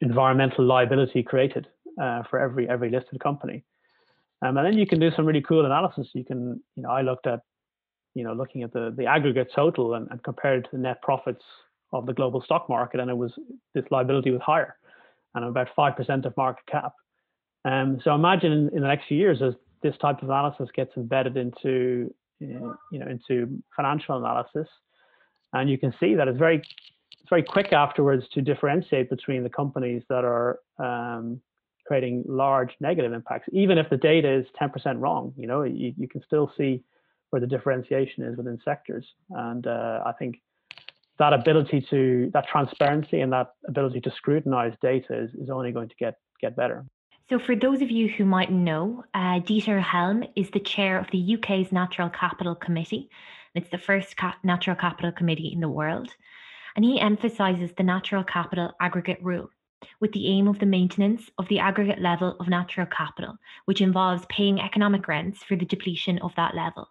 environmental 0.00 0.64
liability 0.64 1.22
created 1.22 1.68
uh, 2.00 2.22
for 2.28 2.38
every 2.38 2.68
every 2.68 2.90
listed 2.90 3.20
company. 3.20 3.64
Um, 4.42 4.57
and 4.57 4.66
then 4.66 4.76
you 4.76 4.87
can 4.87 4.98
do 4.98 5.11
some 5.14 5.24
really 5.24 5.40
cool 5.42 5.64
analysis. 5.64 6.09
You 6.14 6.24
can, 6.24 6.61
you 6.74 6.83
know, 6.83 6.90
I 6.90 7.02
looked 7.02 7.26
at, 7.26 7.40
you 8.14 8.24
know, 8.24 8.33
looking 8.33 8.62
at 8.62 8.72
the 8.72 8.92
the 8.96 9.07
aggregate 9.07 9.50
total 9.55 9.94
and, 9.94 10.09
and 10.11 10.22
compared 10.22 10.64
to 10.64 10.70
the 10.72 10.78
net 10.78 11.00
profits 11.02 11.44
of 11.92 12.07
the 12.07 12.12
global 12.12 12.42
stock 12.42 12.68
market, 12.68 13.00
and 13.00 13.11
it 13.11 13.16
was 13.16 13.33
this 13.74 13.85
liability 13.90 14.31
was 14.31 14.40
higher, 14.44 14.76
and 15.35 15.44
about 15.44 15.68
five 15.76 15.96
percent 15.96 16.26
of 16.26 16.37
market 16.37 16.66
cap. 16.66 16.92
Um, 17.64 18.00
so 18.02 18.14
imagine 18.14 18.52
in, 18.52 18.68
in, 18.70 18.81
the 18.83 18.88
next 18.88 19.07
few 19.07 19.16
years 19.16 19.40
as 19.40 19.55
this 19.83 19.94
type 19.98 20.20
of 20.22 20.28
analysis 20.28 20.68
gets 20.74 20.96
embedded 20.96 21.37
into, 21.37 22.12
you 22.46 22.98
know, 22.98 23.07
into 23.07 23.62
financial 23.74 24.16
analysis, 24.16 24.68
and 25.52 25.70
you 25.70 25.78
can 25.78 25.94
see 26.00 26.14
that 26.14 26.28
it's 26.28 26.38
very 26.38 26.59
it's 26.59 27.31
very 27.31 27.42
quick 27.42 27.72
afterwards 27.72 28.24
to 28.35 28.42
differentiate 28.42 29.09
between 29.09 29.42
the 29.42 29.50
companies 29.50 30.02
that 30.09 30.24
are 30.24 30.59
um, 30.78 31.40
creating 31.87 32.24
large 32.26 32.70
negative 32.81 33.12
impacts, 33.12 33.48
even 33.52 33.78
if 33.78 33.88
the 33.90 33.96
data 33.96 34.31
is 34.31 34.46
10% 34.61 35.00
wrong. 35.00 35.33
You 35.37 35.46
know, 35.46 35.62
you, 35.62 35.92
you 35.96 36.09
can 36.09 36.22
still 36.24 36.52
see 36.57 36.83
where 37.31 37.40
the 37.40 37.46
differentiation 37.46 38.24
is 38.24 38.37
within 38.37 38.59
sectors. 38.64 39.07
And 39.31 39.66
uh, 39.66 40.00
I 40.05 40.12
think 40.12 40.40
that 41.18 41.33
ability 41.33 41.87
to, 41.90 42.31
that 42.35 42.46
transparency 42.46 43.20
and 43.20 43.33
that 43.33 43.48
ability 43.68 44.00
to 44.02 44.11
scrutinize 44.11 44.74
data 44.83 45.24
is, 45.24 45.31
is 45.35 45.50
only 45.50 45.72
going 45.72 45.88
to 45.88 45.94
get, 45.98 46.16
get 46.40 46.57
better. 46.57 46.85
So, 47.28 47.38
for 47.38 47.56
those 47.56 47.82
of 47.82 47.90
you 47.90 48.08
who 48.08 48.24
mightn't 48.24 48.61
know, 48.61 49.04
uh, 49.14 49.40
Dieter 49.40 49.80
Helm 49.80 50.24
is 50.37 50.50
the 50.50 50.61
chair 50.61 50.98
of 50.98 51.11
the 51.11 51.18
UK's 51.18 51.72
Natural 51.72 52.11
Capital 52.11 52.54
Committee. 52.54 53.08
It's 53.54 53.70
the 53.70 53.78
first 53.78 54.16
ca- 54.16 54.37
natural 54.42 54.76
capital 54.76 55.12
committee 55.12 55.52
in 55.52 55.61
the 55.61 55.68
world. 55.68 56.14
And 56.76 56.85
he 56.85 57.00
emphasizes 57.00 57.72
the 57.72 57.82
natural 57.82 58.24
capital 58.24 58.72
aggregate 58.80 59.22
rule, 59.22 59.50
with 60.00 60.12
the 60.12 60.28
aim 60.28 60.48
of 60.48 60.58
the 60.58 60.66
maintenance 60.66 61.30
of 61.38 61.48
the 61.48 61.58
aggregate 61.58 62.00
level 62.00 62.37
of 62.38 62.48
natural 62.48 62.87
capital, 62.87 63.37
which 63.64 63.80
involves 63.80 64.26
paying 64.28 64.61
economic 64.61 65.08
rents 65.08 65.42
for 65.42 65.56
the 65.56 65.64
depletion 65.64 66.18
of 66.18 66.35
that 66.35 66.54
level. 66.54 66.88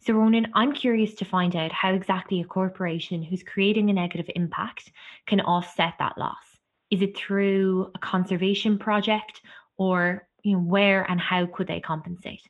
So, 0.00 0.14
Ronan, 0.14 0.50
I'm 0.54 0.72
curious 0.72 1.14
to 1.14 1.24
find 1.24 1.54
out 1.54 1.72
how 1.72 1.92
exactly 1.92 2.40
a 2.40 2.44
corporation 2.44 3.22
who's 3.22 3.42
creating 3.42 3.88
a 3.90 3.92
negative 3.92 4.30
impact 4.34 4.90
can 5.26 5.40
offset 5.40 5.94
that 5.98 6.18
loss. 6.18 6.58
Is 6.90 7.02
it 7.02 7.16
through 7.16 7.92
a 7.94 7.98
conservation 7.98 8.78
project, 8.78 9.42
or 9.80 10.26
you 10.42 10.52
know, 10.52 10.62
where 10.62 11.10
and 11.10 11.18
how 11.18 11.46
could 11.46 11.66
they 11.66 11.80
compensate? 11.80 12.42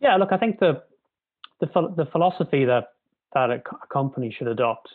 Yeah, 0.00 0.16
look, 0.16 0.32
I 0.32 0.38
think 0.38 0.58
the 0.58 0.82
the, 1.60 1.66
the 1.96 2.06
philosophy 2.10 2.64
that 2.64 2.94
that 3.34 3.50
a, 3.50 3.62
company 3.92 4.34
should 4.36 4.48
adopt, 4.48 4.88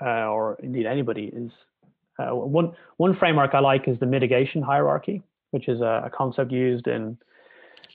uh, 0.00 0.28
or 0.28 0.56
indeed 0.62 0.86
anybody, 0.86 1.24
is 1.34 1.50
uh, 2.20 2.34
one 2.34 2.72
one 2.98 3.16
framework 3.16 3.54
I 3.54 3.58
like 3.58 3.88
is 3.88 3.98
the 3.98 4.06
mitigation 4.06 4.62
hierarchy, 4.62 5.20
which 5.50 5.68
is 5.68 5.80
a, 5.80 6.04
a 6.06 6.10
concept 6.10 6.52
used 6.52 6.86
in 6.86 7.18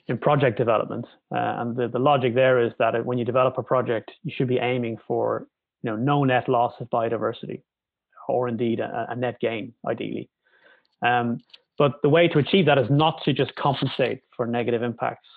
in 0.08 0.18
project 0.18 0.58
development. 0.58 1.06
Uh, 1.34 1.60
and 1.60 1.74
the, 1.74 1.88
the 1.88 1.98
logic 1.98 2.34
there 2.34 2.60
is 2.60 2.72
that 2.78 3.06
when 3.06 3.16
you 3.16 3.24
develop 3.24 3.56
a 3.56 3.62
project, 3.62 4.10
you 4.24 4.32
should 4.36 4.48
be 4.48 4.58
aiming 4.58 4.98
for 5.06 5.46
you 5.82 5.90
know 5.90 5.96
no 5.96 6.24
net 6.24 6.50
loss 6.50 6.74
of 6.80 6.90
biodiversity, 6.90 7.62
or 8.28 8.46
indeed 8.46 8.78
a, 8.78 9.06
a 9.08 9.16
net 9.16 9.40
gain, 9.40 9.72
ideally. 9.86 10.28
Um, 11.00 11.40
but 11.78 12.00
the 12.02 12.08
way 12.08 12.28
to 12.28 12.38
achieve 12.38 12.66
that 12.66 12.78
is 12.78 12.88
not 12.90 13.22
to 13.24 13.32
just 13.32 13.54
compensate 13.56 14.22
for 14.36 14.46
negative 14.46 14.82
impacts 14.82 15.28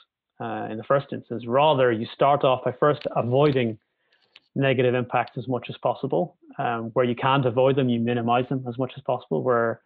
uh, 0.42 0.68
in 0.70 0.78
the 0.78 0.84
first 0.84 1.08
instance. 1.12 1.46
Rather, 1.48 1.92
you 1.92 2.08
start 2.14 2.44
off 2.44 2.64
by 2.64 2.74
first 2.80 3.02
avoiding 3.16 3.78
negative 4.56 4.96
impacts 4.96 5.38
as 5.38 5.48
much 5.48 5.68
as 5.70 5.78
possible. 5.78 6.38
Um, 6.58 6.92
where 6.94 7.06
you 7.06 7.16
can't 7.16 7.46
avoid 7.46 7.76
them, 7.76 7.90
you 7.90 8.00
minimize 8.00 8.48
them 8.50 8.64
as 8.68 8.78
much 8.78 8.94
as 8.96 9.04
possible. 9.04 9.44
Where 9.44 9.82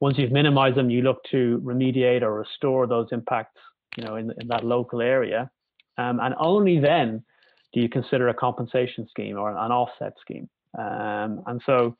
once 0.00 0.18
you've 0.18 0.32
minimized 0.32 0.76
them, 0.76 0.90
you 0.90 1.02
look 1.02 1.22
to 1.30 1.60
remediate 1.64 2.22
or 2.22 2.34
restore 2.34 2.86
those 2.86 3.08
impacts, 3.12 3.60
you 3.96 4.04
know, 4.04 4.16
in, 4.16 4.32
in 4.40 4.48
that 4.48 4.64
local 4.64 5.00
area. 5.00 5.50
Um, 5.96 6.20
and 6.20 6.34
only 6.38 6.78
then 6.78 7.24
do 7.72 7.80
you 7.80 7.88
consider 7.88 8.28
a 8.28 8.34
compensation 8.34 9.06
scheme 9.10 9.36
or 9.36 9.50
an 9.50 9.72
offset 9.72 10.14
scheme. 10.20 10.48
Um, 10.78 11.42
and 11.46 11.60
so 11.66 11.96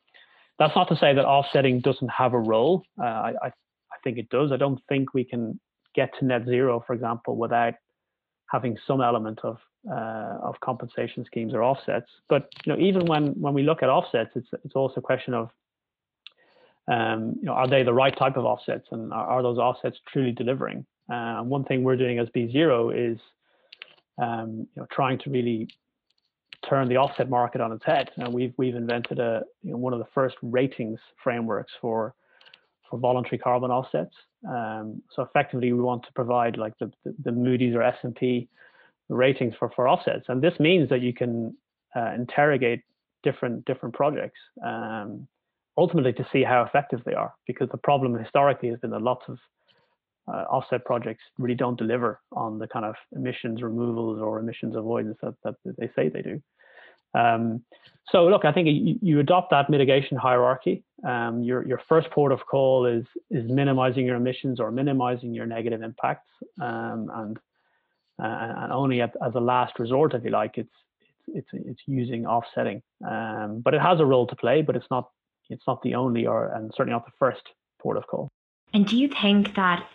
that's 0.57 0.75
not 0.75 0.87
to 0.89 0.95
say 0.95 1.13
that 1.13 1.25
offsetting 1.25 1.81
doesn't 1.81 2.09
have 2.09 2.33
a 2.33 2.39
role. 2.39 2.83
Uh, 2.99 3.05
I, 3.05 3.33
I, 3.43 3.51
think 4.03 4.17
it 4.17 4.29
does. 4.29 4.51
I 4.51 4.57
don't 4.57 4.79
think 4.89 5.13
we 5.13 5.23
can 5.23 5.59
get 5.95 6.11
to 6.19 6.25
net 6.25 6.45
zero, 6.45 6.83
for 6.85 6.93
example, 6.93 7.35
without 7.35 7.73
having 8.51 8.77
some 8.87 9.01
element 9.01 9.39
of 9.43 9.57
uh, 9.89 10.37
of 10.43 10.59
compensation 10.59 11.23
schemes 11.25 11.53
or 11.53 11.63
offsets. 11.63 12.09
But 12.27 12.49
you 12.65 12.73
know, 12.73 12.79
even 12.79 13.05
when 13.05 13.27
when 13.39 13.53
we 13.53 13.63
look 13.63 13.83
at 13.83 13.89
offsets, 13.89 14.31
it's 14.35 14.47
it's 14.63 14.75
also 14.75 14.95
a 14.97 15.01
question 15.01 15.33
of 15.33 15.49
um, 16.89 17.35
you 17.39 17.45
know, 17.45 17.53
are 17.53 17.67
they 17.67 17.83
the 17.83 17.93
right 17.93 18.17
type 18.17 18.35
of 18.35 18.45
offsets, 18.45 18.87
and 18.91 19.13
are, 19.13 19.25
are 19.25 19.43
those 19.43 19.57
offsets 19.57 19.97
truly 20.11 20.31
delivering? 20.31 20.85
Uh, 21.11 21.41
one 21.41 21.63
thing 21.63 21.83
we're 21.83 21.95
doing 21.95 22.19
as 22.19 22.27
B 22.33 22.51
Zero 22.51 22.89
is 22.89 23.17
um, 24.21 24.67
you 24.75 24.81
know 24.81 24.87
trying 24.91 25.19
to 25.19 25.29
really 25.29 25.69
turn 26.67 26.89
the 26.89 26.97
offset 26.97 27.29
market 27.29 27.61
on 27.61 27.71
its 27.71 27.85
head. 27.85 28.09
And 28.17 28.33
we've 28.33 28.53
we've 28.57 28.75
invented 28.75 29.19
a 29.19 29.43
you 29.61 29.71
know, 29.71 29.77
one 29.77 29.93
of 29.93 29.99
the 29.99 30.07
first 30.13 30.35
ratings 30.41 30.99
frameworks 31.23 31.71
for 31.79 32.15
for 32.89 32.99
voluntary 32.99 33.37
carbon 33.37 33.71
offsets. 33.71 34.15
Um, 34.47 35.01
so 35.15 35.23
effectively, 35.23 35.73
we 35.73 35.81
want 35.81 36.03
to 36.03 36.13
provide 36.13 36.57
like 36.57 36.73
the, 36.79 36.91
the, 37.23 37.31
Moody's 37.31 37.75
or 37.75 37.83
S&P 37.83 38.47
ratings 39.09 39.53
for, 39.59 39.69
for 39.75 39.87
offsets. 39.87 40.25
And 40.27 40.41
this 40.41 40.59
means 40.59 40.89
that 40.89 41.01
you 41.01 41.13
can 41.13 41.55
uh, 41.95 42.13
interrogate 42.15 42.81
different 43.21 43.65
different 43.65 43.93
projects 43.93 44.39
um, 44.65 45.27
ultimately 45.77 46.13
to 46.13 46.25
see 46.31 46.43
how 46.43 46.63
effective 46.63 47.01
they 47.05 47.13
are. 47.13 47.33
Because 47.47 47.69
the 47.69 47.77
problem 47.77 48.17
historically 48.17 48.69
has 48.69 48.79
been 48.79 48.91
that 48.91 49.01
lots 49.01 49.25
of 49.27 49.37
uh, 50.27 50.45
offset 50.49 50.85
projects 50.85 51.23
really 51.37 51.55
don't 51.55 51.77
deliver 51.77 52.21
on 52.31 52.59
the 52.59 52.67
kind 52.67 52.85
of 52.85 52.95
emissions 53.15 53.61
removals 53.61 54.21
or 54.21 54.39
emissions 54.39 54.75
avoidance 54.75 55.17
that, 55.21 55.33
that 55.43 55.55
they 55.77 55.89
say 55.95 56.09
they 56.09 56.21
do. 56.21 56.41
Um, 57.13 57.63
so 58.11 58.27
look, 58.27 58.45
I 58.45 58.51
think 58.51 58.67
you, 58.67 58.99
you, 59.01 59.19
adopt 59.19 59.49
that 59.51 59.69
mitigation 59.69 60.17
hierarchy. 60.17 60.83
Um, 61.03 61.43
your 61.43 61.65
your 61.65 61.81
first 61.87 62.09
port 62.11 62.31
of 62.31 62.45
call 62.45 62.85
is 62.85 63.05
is 63.29 63.49
minimizing 63.49 64.05
your 64.05 64.15
emissions 64.15 64.59
or 64.59 64.71
minimizing 64.71 65.33
your 65.33 65.45
negative 65.45 65.81
impacts, 65.81 66.29
um, 66.61 67.09
and 67.13 67.37
uh, 68.21 68.63
and 68.63 68.71
only 68.73 69.01
at, 69.01 69.15
as 69.25 69.33
a 69.35 69.39
last 69.39 69.79
resort, 69.79 70.13
if 70.13 70.23
you 70.23 70.29
like, 70.29 70.57
it's 70.57 70.73
it's 71.27 71.47
it's, 71.53 71.65
it's 71.67 71.81
using 71.85 72.25
offsetting. 72.25 72.81
Um, 73.07 73.61
but 73.63 73.73
it 73.73 73.81
has 73.81 73.99
a 73.99 74.05
role 74.05 74.27
to 74.27 74.35
play, 74.35 74.61
but 74.61 74.75
it's 74.75 74.87
not 74.91 75.09
it's 75.49 75.63
not 75.67 75.81
the 75.81 75.95
only 75.95 76.25
or 76.25 76.47
and 76.53 76.71
certainly 76.75 76.93
not 76.93 77.05
the 77.05 77.13
first 77.17 77.43
port 77.81 77.97
of 77.97 78.05
call. 78.07 78.29
And 78.73 78.85
do 78.85 78.97
you 78.97 79.07
think 79.07 79.55
that 79.55 79.87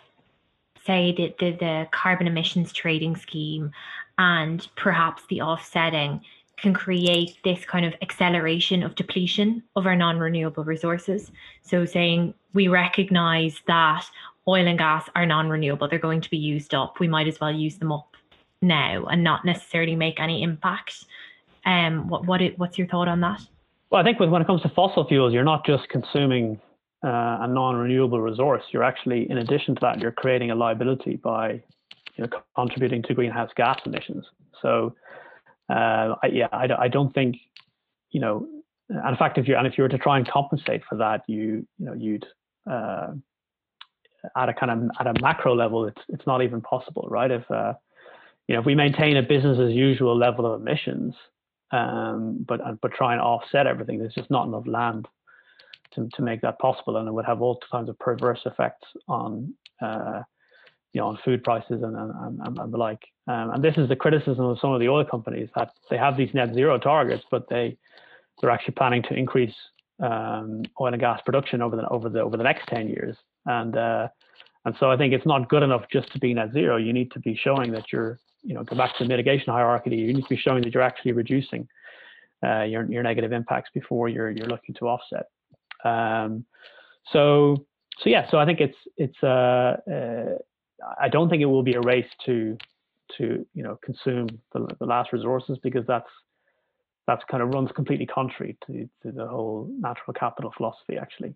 say 0.85 1.13
the, 1.15 1.33
the, 1.39 1.51
the 1.57 1.87
carbon 1.91 2.27
emissions 2.27 2.71
trading 2.71 3.15
scheme 3.15 3.71
and 4.17 4.67
perhaps 4.75 5.23
the 5.29 5.41
offsetting 5.41 6.21
can 6.57 6.73
create 6.73 7.37
this 7.43 7.65
kind 7.65 7.85
of 7.85 7.93
acceleration 8.01 8.83
of 8.83 8.95
depletion 8.95 9.63
of 9.75 9.85
our 9.85 9.95
non-renewable 9.95 10.63
resources. 10.63 11.31
So 11.61 11.85
saying 11.85 12.33
we 12.53 12.67
recognize 12.67 13.61
that 13.67 14.05
oil 14.47 14.67
and 14.67 14.77
gas 14.77 15.09
are 15.15 15.25
non-renewable, 15.25 15.87
they're 15.87 15.99
going 15.99 16.21
to 16.21 16.29
be 16.29 16.37
used 16.37 16.73
up. 16.73 16.99
We 16.99 17.07
might 17.07 17.27
as 17.27 17.39
well 17.39 17.51
use 17.51 17.77
them 17.77 17.91
up 17.91 18.15
now 18.61 19.05
and 19.05 19.23
not 19.23 19.45
necessarily 19.45 19.95
make 19.95 20.19
any 20.19 20.43
impact. 20.43 21.05
Um, 21.65 22.07
what 22.07 22.25
what 22.25 22.41
it, 22.41 22.57
what's 22.59 22.77
your 22.77 22.87
thought 22.87 23.07
on 23.07 23.21
that? 23.21 23.41
Well, 23.89 24.01
I 24.01 24.03
think 24.03 24.19
when 24.19 24.41
it 24.41 24.47
comes 24.47 24.61
to 24.61 24.69
fossil 24.69 25.07
fuels, 25.07 25.33
you're 25.33 25.43
not 25.43 25.65
just 25.65 25.87
consuming 25.89 26.59
uh, 27.03 27.39
a 27.41 27.47
non-renewable 27.47 28.19
resource. 28.19 28.63
You're 28.71 28.83
actually, 28.83 29.29
in 29.29 29.37
addition 29.37 29.75
to 29.75 29.81
that, 29.81 29.99
you're 29.99 30.11
creating 30.11 30.51
a 30.51 30.55
liability 30.55 31.17
by 31.17 31.61
you 32.15 32.23
know, 32.23 32.29
contributing 32.55 33.03
to 33.03 33.13
greenhouse 33.13 33.51
gas 33.55 33.79
emissions. 33.85 34.25
So 34.61 34.95
uh, 35.69 36.15
I, 36.21 36.27
yeah, 36.31 36.47
I, 36.51 36.67
I 36.77 36.87
don't 36.87 37.13
think, 37.13 37.37
you 38.11 38.19
know, 38.19 38.47
and 38.89 39.09
in 39.09 39.17
fact, 39.17 39.37
if 39.37 39.47
you 39.47 39.55
and 39.55 39.65
if 39.65 39.77
you 39.77 39.83
were 39.83 39.89
to 39.89 39.97
try 39.97 40.17
and 40.17 40.27
compensate 40.27 40.83
for 40.87 40.97
that, 40.97 41.23
you 41.27 41.65
you 41.79 41.85
know 41.85 41.93
you'd 41.93 42.25
uh, 42.69 43.13
at 44.35 44.49
a 44.49 44.53
kind 44.53 44.71
of 44.71 44.89
at 44.99 45.07
a 45.07 45.21
macro 45.21 45.55
level, 45.55 45.85
it's 45.87 46.01
it's 46.09 46.27
not 46.27 46.43
even 46.43 46.61
possible, 46.61 47.07
right? 47.09 47.31
If 47.31 47.49
uh, 47.49 47.73
you 48.47 48.53
know 48.53 48.59
if 48.59 48.65
we 48.65 48.75
maintain 48.75 49.17
a 49.17 49.23
business 49.23 49.57
as 49.59 49.71
usual 49.71 50.15
level 50.15 50.45
of 50.45 50.61
emissions, 50.61 51.15
um, 51.71 52.45
but 52.47 52.61
but 52.81 52.91
try 52.93 53.13
and 53.13 53.21
offset 53.21 53.65
everything, 53.65 53.97
there's 53.97 54.13
just 54.13 54.29
not 54.29 54.47
enough 54.47 54.67
land 54.67 55.07
to 55.95 56.07
to 56.13 56.21
make 56.21 56.41
that 56.41 56.59
possible, 56.59 56.97
and 56.97 57.07
it 57.07 57.11
would 57.11 57.25
have 57.25 57.41
all 57.41 57.59
kinds 57.71 57.89
of 57.89 57.97
perverse 57.97 58.41
effects 58.45 58.87
on 59.07 59.51
uh, 59.81 60.21
you 60.95 61.01
know 61.01 61.07
on 61.07 61.19
food 61.25 61.43
prices 61.43 61.83
and 61.83 61.95
and, 61.95 62.39
and, 62.39 62.57
and 62.57 62.73
the 62.73 62.77
like. 62.77 63.03
Um, 63.27 63.51
and 63.51 63.63
this 63.63 63.75
is 63.77 63.89
the 63.89 63.95
criticism 63.97 64.45
of 64.45 64.57
some 64.59 64.71
of 64.71 64.79
the 64.79 64.87
oil 64.87 65.03
companies 65.03 65.49
that 65.55 65.71
they 65.89 65.97
have 65.97 66.15
these 66.15 66.33
net 66.33 66.53
zero 66.53 66.79
targets, 66.79 67.25
but 67.29 67.49
they 67.49 67.77
they're 68.39 68.49
actually 68.49 68.75
planning 68.75 69.03
to 69.03 69.13
increase 69.13 69.53
um, 70.01 70.63
oil 70.79 70.93
and 70.93 70.99
gas 70.99 71.19
production 71.25 71.61
over 71.61 71.75
the 71.75 71.87
over 71.89 72.07
the 72.07 72.21
over 72.21 72.37
the 72.37 72.43
next 72.43 72.67
ten 72.67 72.87
years. 72.87 73.17
And 73.45 73.75
uh, 73.75 74.07
and 74.63 74.73
so 74.79 74.89
I 74.89 74.95
think 74.95 75.13
it's 75.13 75.25
not 75.25 75.49
good 75.49 75.63
enough 75.63 75.83
just 75.91 76.11
to 76.13 76.19
be 76.19 76.33
net 76.33 76.53
zero. 76.53 76.77
You 76.77 76.93
need 76.93 77.11
to 77.11 77.19
be 77.19 77.35
showing 77.35 77.73
that 77.73 77.91
you're 77.91 78.17
you 78.43 78.53
know 78.53 78.63
go 78.63 78.77
back 78.77 78.97
to 78.97 79.03
the 79.03 79.09
mitigation 79.09 79.51
hierarchy. 79.51 79.93
You 79.97 80.13
need 80.13 80.23
to 80.23 80.29
be 80.29 80.37
showing 80.37 80.63
that 80.63 80.73
you're 80.73 80.81
actually 80.81 81.11
reducing 81.11 81.67
uh, 82.41 82.63
your 82.63 82.89
your 82.89 83.03
negative 83.03 83.33
impacts 83.33 83.69
before 83.73 84.07
you're 84.07 84.31
you're 84.31 84.47
looking 84.47 84.75
to 84.75 84.87
offset. 84.87 85.25
Um, 85.83 86.45
so 87.11 87.65
so 87.99 88.09
yeah, 88.09 88.29
so 88.31 88.37
I 88.37 88.45
think 88.45 88.61
it's 88.61 88.77
it's 88.95 89.21
uh, 89.23 89.75
uh, 89.91 90.37
I 90.99 91.09
don't 91.09 91.29
think 91.29 91.41
it 91.41 91.45
will 91.45 91.63
be 91.63 91.73
a 91.73 91.81
race 91.81 92.09
to 92.25 92.57
to 93.17 93.45
you 93.53 93.63
know 93.63 93.77
consume 93.83 94.27
the, 94.53 94.67
the 94.79 94.85
last 94.85 95.13
resources 95.13 95.57
because 95.61 95.85
that's 95.87 96.09
that's 97.07 97.23
kind 97.29 97.43
of 97.43 97.49
runs 97.49 97.71
completely 97.71 98.07
contrary 98.07 98.57
to, 98.65 98.89
to 99.03 99.11
the 99.11 99.27
whole 99.27 99.69
natural 99.79 100.13
capital 100.13 100.51
philosophy 100.55 100.97
actually. 100.97 101.35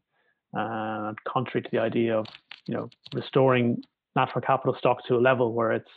And 0.53 1.17
contrary 1.25 1.61
to 1.61 1.69
the 1.71 1.79
idea 1.79 2.17
of 2.17 2.25
you 2.65 2.73
know 2.73 2.89
restoring 3.13 3.83
natural 4.15 4.41
capital 4.41 4.75
stocks 4.77 5.03
to 5.07 5.15
a 5.15 5.21
level 5.21 5.53
where 5.53 5.71
it's 5.71 5.91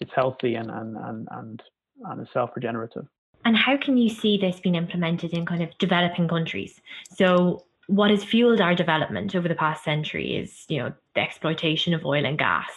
it's 0.00 0.12
healthy 0.14 0.54
and 0.54 0.70
and 0.70 0.96
and 0.96 1.28
and, 1.30 1.62
and 2.04 2.22
is 2.22 2.28
self-regenerative. 2.32 3.06
And 3.44 3.56
how 3.56 3.76
can 3.76 3.96
you 3.96 4.10
see 4.10 4.36
this 4.36 4.60
being 4.60 4.74
implemented 4.74 5.32
in 5.32 5.46
kind 5.46 5.62
of 5.62 5.76
developing 5.78 6.28
countries? 6.28 6.80
So 7.14 7.64
what 7.88 8.10
has 8.10 8.22
fueled 8.22 8.60
our 8.60 8.74
development 8.74 9.34
over 9.34 9.48
the 9.48 9.54
past 9.54 9.82
century 9.82 10.36
is 10.36 10.64
you 10.68 10.78
know 10.78 10.92
the 11.14 11.20
exploitation 11.20 11.92
of 11.92 12.04
oil 12.04 12.24
and 12.24 12.38
gas 12.38 12.70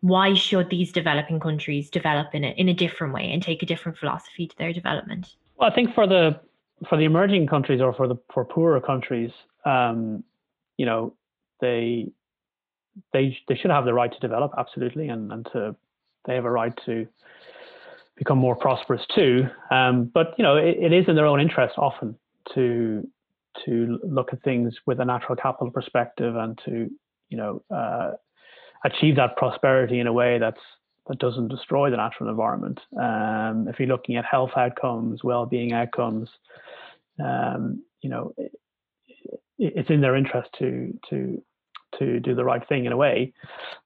why 0.00 0.34
should 0.34 0.70
these 0.70 0.92
developing 0.92 1.38
countries 1.40 1.90
develop 1.90 2.34
in 2.34 2.44
a, 2.44 2.48
in 2.52 2.68
a 2.68 2.74
different 2.74 3.12
way 3.12 3.30
and 3.32 3.42
take 3.42 3.62
a 3.62 3.66
different 3.66 3.98
philosophy 3.98 4.46
to 4.46 4.56
their 4.56 4.72
development? 4.72 5.34
Well, 5.56 5.70
I 5.70 5.74
think 5.74 5.94
for 5.94 6.06
the 6.06 6.40
for 6.88 6.96
the 6.96 7.04
emerging 7.04 7.46
countries 7.46 7.80
or 7.80 7.92
for 7.92 8.08
the 8.08 8.16
for 8.32 8.44
poorer 8.44 8.80
countries, 8.80 9.30
um, 9.64 10.24
you 10.78 10.86
know, 10.86 11.14
they 11.60 12.10
they 13.12 13.36
they 13.48 13.56
should 13.56 13.70
have 13.70 13.84
the 13.84 13.92
right 13.92 14.10
to 14.10 14.18
develop 14.20 14.52
absolutely, 14.56 15.08
and 15.08 15.30
and 15.32 15.46
to 15.52 15.76
they 16.26 16.34
have 16.34 16.46
a 16.46 16.50
right 16.50 16.72
to 16.86 17.06
become 18.16 18.38
more 18.38 18.56
prosperous 18.56 19.02
too. 19.14 19.46
Um, 19.70 20.04
but 20.04 20.34
you 20.38 20.42
know, 20.42 20.56
it, 20.56 20.78
it 20.80 20.92
is 20.94 21.08
in 21.08 21.14
their 21.14 21.26
own 21.26 21.40
interest 21.40 21.74
often 21.76 22.16
to 22.54 23.06
to 23.64 23.98
look 24.04 24.32
at 24.32 24.42
things 24.42 24.74
with 24.86 25.00
a 25.00 25.04
natural 25.04 25.36
capital 25.36 25.70
perspective 25.70 26.36
and 26.36 26.58
to 26.64 26.90
you 27.28 27.36
know 27.36 27.62
uh, 27.74 28.12
achieve 28.84 29.16
that 29.16 29.36
prosperity 29.36 30.00
in 30.00 30.06
a 30.06 30.12
way 30.12 30.38
that's 30.38 30.60
that 31.08 31.18
doesn't 31.18 31.48
destroy 31.48 31.90
the 31.90 31.96
natural 31.96 32.28
environment. 32.28 32.78
Um, 33.00 33.66
if 33.68 33.78
you're 33.78 33.88
looking 33.88 34.16
at 34.16 34.24
health 34.24 34.50
outcomes, 34.56 35.24
well-being 35.24 35.72
outcomes, 35.72 36.28
um, 37.22 37.82
you 38.00 38.10
know, 38.10 38.32
it, 38.36 38.52
it's 39.58 39.90
in 39.90 40.00
their 40.00 40.16
interest 40.16 40.50
to 40.58 40.98
to 41.10 41.42
to 41.98 42.20
do 42.20 42.34
the 42.34 42.44
right 42.44 42.66
thing 42.68 42.84
in 42.84 42.92
a 42.92 42.96
way. 42.96 43.32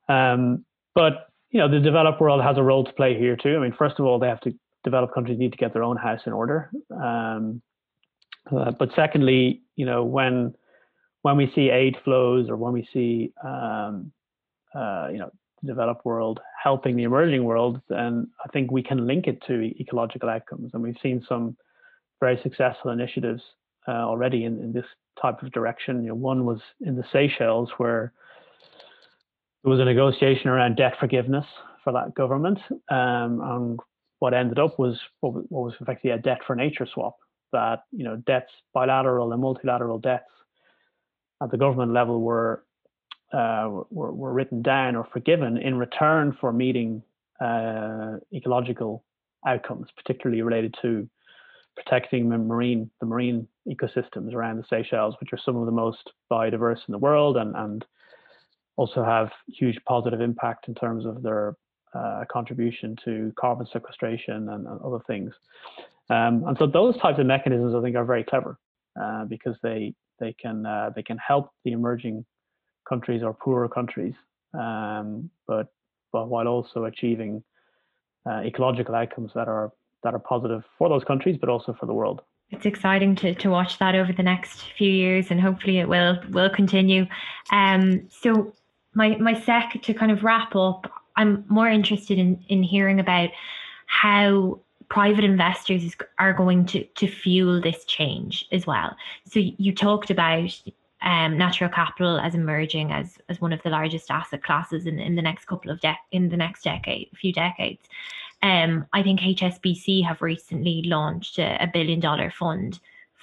Um, 0.08 0.64
but 0.94 1.28
you 1.50 1.60
know, 1.60 1.68
the 1.68 1.80
developed 1.80 2.20
world 2.20 2.42
has 2.42 2.58
a 2.58 2.62
role 2.62 2.84
to 2.84 2.92
play 2.92 3.18
here 3.18 3.36
too. 3.36 3.56
I 3.56 3.60
mean, 3.60 3.74
first 3.76 3.98
of 3.98 4.06
all, 4.06 4.18
they 4.18 4.28
have 4.28 4.40
to 4.40 4.52
develop 4.82 5.14
countries 5.14 5.38
need 5.38 5.52
to 5.52 5.58
get 5.58 5.72
their 5.72 5.82
own 5.82 5.96
house 5.96 6.20
in 6.26 6.32
order. 6.32 6.70
Um, 6.94 7.62
uh, 8.50 8.70
but 8.72 8.90
secondly, 8.94 9.62
you 9.76 9.86
know, 9.86 10.04
when 10.04 10.54
when 11.22 11.36
we 11.36 11.50
see 11.54 11.70
aid 11.70 11.96
flows 12.04 12.50
or 12.50 12.56
when 12.56 12.72
we 12.72 12.86
see 12.92 13.32
um, 13.42 14.12
uh, 14.74 15.08
you 15.10 15.18
know, 15.18 15.30
the 15.62 15.68
developed 15.68 16.04
world 16.04 16.40
helping 16.62 16.96
the 16.96 17.04
emerging 17.04 17.44
world, 17.44 17.80
then 17.88 18.28
I 18.44 18.48
think 18.48 18.70
we 18.70 18.82
can 18.82 19.06
link 19.06 19.26
it 19.26 19.42
to 19.46 19.72
ecological 19.80 20.28
outcomes. 20.28 20.72
And 20.74 20.82
we've 20.82 20.96
seen 21.02 21.24
some 21.28 21.56
very 22.20 22.38
successful 22.42 22.90
initiatives 22.90 23.42
uh, 23.88 23.92
already 23.92 24.44
in, 24.44 24.58
in 24.60 24.72
this 24.72 24.84
type 25.20 25.42
of 25.42 25.52
direction. 25.52 26.02
You 26.02 26.08
know, 26.10 26.14
one 26.14 26.44
was 26.44 26.60
in 26.80 26.96
the 26.96 27.04
Seychelles 27.12 27.70
where 27.78 28.12
there 29.62 29.70
was 29.70 29.80
a 29.80 29.84
negotiation 29.84 30.48
around 30.48 30.76
debt 30.76 30.94
forgiveness 31.00 31.46
for 31.82 31.92
that 31.92 32.14
government. 32.14 32.58
Um, 32.90 33.40
and 33.42 33.80
what 34.18 34.34
ended 34.34 34.58
up 34.58 34.78
was 34.78 34.98
what, 35.20 35.32
what 35.50 35.64
was 35.64 35.74
effectively 35.80 36.10
a 36.10 36.18
debt 36.18 36.40
for 36.46 36.54
nature 36.54 36.86
swap 36.92 37.16
that, 37.54 37.84
you 37.90 38.04
know, 38.04 38.16
debts, 38.16 38.52
bilateral 38.74 39.32
and 39.32 39.40
multilateral 39.40 39.98
debts 39.98 40.30
at 41.42 41.50
the 41.50 41.56
government 41.56 41.92
level 41.92 42.20
were 42.20 42.64
uh, 43.32 43.68
were, 43.90 44.12
were, 44.12 44.32
written 44.32 44.62
down 44.62 44.94
or 44.94 45.08
forgiven 45.12 45.56
in 45.56 45.76
return 45.76 46.36
for 46.40 46.52
meeting 46.52 47.02
uh, 47.40 48.12
ecological 48.32 49.02
outcomes, 49.44 49.88
particularly 49.96 50.42
related 50.42 50.72
to 50.80 51.08
protecting 51.74 52.28
the 52.28 52.38
marine 52.38 52.88
the 53.00 53.06
marine 53.06 53.48
ecosystems 53.66 54.34
around 54.34 54.58
the 54.58 54.64
Seychelles, 54.70 55.16
which 55.20 55.32
are 55.32 55.38
some 55.44 55.56
of 55.56 55.66
the 55.66 55.72
most 55.72 56.10
biodiverse 56.30 56.80
in 56.86 56.92
the 56.92 56.98
world 56.98 57.36
and, 57.36 57.56
and 57.56 57.84
also 58.76 59.02
have 59.02 59.30
huge 59.48 59.78
positive 59.86 60.20
impact 60.20 60.68
in 60.68 60.74
terms 60.74 61.04
of 61.04 61.22
their 61.22 61.56
uh, 61.94 62.24
contribution 62.30 62.96
to 63.04 63.32
carbon 63.38 63.66
sequestration 63.72 64.48
and, 64.48 64.66
and 64.66 64.80
other 64.82 64.98
things. 65.06 65.32
Um, 66.10 66.44
and 66.46 66.56
so 66.58 66.66
those 66.66 66.96
types 66.98 67.18
of 67.18 67.26
mechanisms, 67.26 67.74
I 67.74 67.80
think, 67.80 67.96
are 67.96 68.04
very 68.04 68.24
clever 68.24 68.58
uh, 69.00 69.24
because 69.24 69.56
they 69.62 69.94
they 70.20 70.32
can 70.34 70.66
uh, 70.66 70.90
they 70.94 71.02
can 71.02 71.18
help 71.18 71.50
the 71.64 71.72
emerging 71.72 72.24
countries 72.88 73.22
or 73.22 73.34
poorer 73.34 73.68
countries, 73.68 74.14
um, 74.52 75.30
but 75.46 75.68
but 76.12 76.28
while 76.28 76.46
also 76.46 76.84
achieving 76.84 77.42
uh, 78.26 78.40
ecological 78.44 78.94
outcomes 78.94 79.32
that 79.34 79.48
are 79.48 79.72
that 80.02 80.14
are 80.14 80.18
positive 80.18 80.62
for 80.78 80.88
those 80.88 81.04
countries, 81.04 81.36
but 81.40 81.48
also 81.48 81.74
for 81.78 81.86
the 81.86 81.94
world. 81.94 82.20
It's 82.50 82.66
exciting 82.66 83.16
to, 83.16 83.34
to 83.34 83.48
watch 83.48 83.78
that 83.78 83.94
over 83.94 84.12
the 84.12 84.22
next 84.22 84.64
few 84.76 84.90
years, 84.90 85.30
and 85.30 85.40
hopefully 85.40 85.78
it 85.78 85.88
will 85.88 86.20
will 86.30 86.50
continue. 86.50 87.06
Um, 87.50 88.08
so 88.10 88.52
my 88.94 89.16
my 89.16 89.38
sec 89.40 89.80
to 89.82 89.94
kind 89.94 90.12
of 90.12 90.22
wrap 90.22 90.54
up, 90.54 90.90
I'm 91.16 91.44
more 91.48 91.68
interested 91.68 92.18
in 92.18 92.44
in 92.48 92.62
hearing 92.62 93.00
about 93.00 93.30
how 93.86 94.60
private 94.94 95.24
investors 95.24 95.96
are 96.20 96.32
going 96.32 96.64
to 96.64 96.84
to 97.00 97.08
fuel 97.08 97.60
this 97.60 97.84
change 97.84 98.46
as 98.52 98.64
well. 98.64 98.96
So 99.26 99.40
you 99.40 99.74
talked 99.74 100.10
about 100.10 100.50
um, 101.02 101.36
natural 101.36 101.68
capital 101.68 102.20
as 102.20 102.36
emerging 102.36 102.92
as 102.92 103.18
as 103.28 103.40
one 103.40 103.52
of 103.52 103.60
the 103.64 103.70
largest 103.70 104.08
asset 104.08 104.44
classes 104.44 104.86
in, 104.86 105.00
in 105.00 105.16
the 105.16 105.22
next 105.22 105.46
couple 105.46 105.72
of 105.72 105.80
de- 105.80 106.06
in 106.12 106.28
the 106.28 106.36
next 106.36 106.62
decade, 106.62 107.08
few 107.12 107.32
decades. 107.32 107.82
Um, 108.40 108.86
I 108.92 109.02
think 109.02 109.18
HSBC 109.18 110.04
have 110.06 110.22
recently 110.22 110.82
launched 110.86 111.40
a, 111.40 111.60
a 111.60 111.66
billion 111.66 111.98
dollar 111.98 112.30
fund 112.30 112.78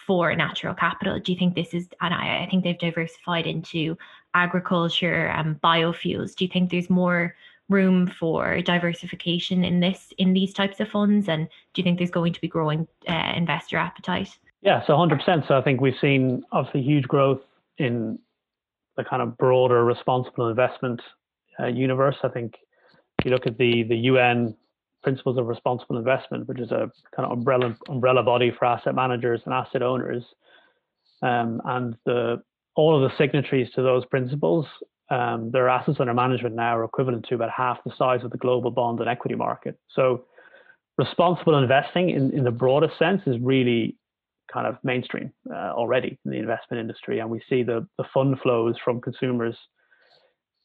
for 0.05 0.35
natural 0.35 0.73
capital. 0.73 1.19
Do 1.19 1.31
you 1.31 1.39
think 1.39 1.55
this 1.55 1.73
is, 1.73 1.87
and 2.01 2.13
I, 2.13 2.43
I 2.43 2.47
think 2.49 2.65
they've 2.65 2.77
diversified 2.77 3.47
into 3.47 3.97
agriculture 4.33 5.27
and 5.27 5.61
biofuels. 5.61 6.35
Do 6.35 6.43
you 6.43 6.51
think 6.51 6.69
there's 6.69 6.89
more 6.89 7.33
room 7.71 8.11
for 8.19 8.61
diversification 8.61 9.63
in 9.63 9.79
this 9.79 10.13
in 10.17 10.33
these 10.33 10.53
types 10.53 10.79
of 10.79 10.89
funds? 10.89 11.27
And 11.27 11.47
do 11.73 11.81
you 11.81 11.83
think 11.83 11.97
there's 11.97 12.11
going 12.11 12.33
to 12.33 12.41
be 12.41 12.47
growing 12.47 12.87
uh, 13.09 13.33
investor 13.35 13.77
appetite? 13.77 14.37
Yeah 14.61 14.85
so 14.85 14.93
100% 14.93 15.47
so 15.47 15.57
i 15.57 15.61
think 15.61 15.81
we've 15.81 15.99
seen 15.99 16.43
obviously 16.51 16.83
huge 16.83 17.07
growth 17.07 17.41
in 17.79 18.19
the 18.97 19.03
kind 19.03 19.21
of 19.21 19.37
broader 19.37 19.83
responsible 19.83 20.47
investment 20.49 21.01
uh, 21.59 21.67
universe. 21.67 22.15
I 22.23 22.29
think 22.29 22.55
if 23.19 23.25
you 23.25 23.31
look 23.31 23.47
at 23.47 23.57
the 23.57 23.83
the 23.83 23.95
un 23.95 24.55
principles 25.03 25.37
of 25.37 25.47
responsible 25.47 25.97
investment 25.97 26.47
which 26.47 26.59
is 26.59 26.71
a 26.71 26.91
kind 27.15 27.25
of 27.25 27.31
umbrella 27.31 27.75
umbrella 27.89 28.21
body 28.21 28.51
for 28.57 28.65
asset 28.65 28.93
managers 28.93 29.41
and 29.45 29.53
asset 29.53 29.81
owners 29.81 30.23
um, 31.23 31.59
and 31.65 31.95
the 32.05 32.41
all 32.75 32.95
of 32.95 33.09
the 33.09 33.17
signatories 33.17 33.71
to 33.73 33.81
those 33.81 34.05
principles 34.05 34.65
um, 35.11 35.51
their 35.51 35.67
assets 35.67 35.97
under 35.99 36.13
management 36.13 36.55
now 36.55 36.77
are 36.77 36.85
equivalent 36.85 37.25
to 37.27 37.35
about 37.35 37.49
half 37.51 37.83
the 37.83 37.91
size 37.97 38.23
of 38.23 38.31
the 38.31 38.37
global 38.37 38.71
bond 38.71 39.01
and 39.01 39.09
equity 39.09 39.35
market. 39.35 39.77
So 39.93 40.23
responsible 40.97 41.57
investing 41.57 42.11
in, 42.11 42.31
in 42.31 42.45
the 42.45 42.51
broadest 42.51 42.97
sense 42.97 43.21
is 43.25 43.35
really 43.41 43.97
kind 44.51 44.65
of 44.65 44.77
mainstream 44.83 45.33
uh, 45.53 45.73
already 45.73 46.17
in 46.23 46.31
the 46.31 46.37
investment 46.37 46.79
industry. 46.79 47.19
And 47.19 47.29
we 47.29 47.41
see 47.49 47.61
the, 47.61 47.85
the 47.97 48.05
fund 48.13 48.37
flows 48.41 48.75
from 48.83 49.01
consumers, 49.01 49.57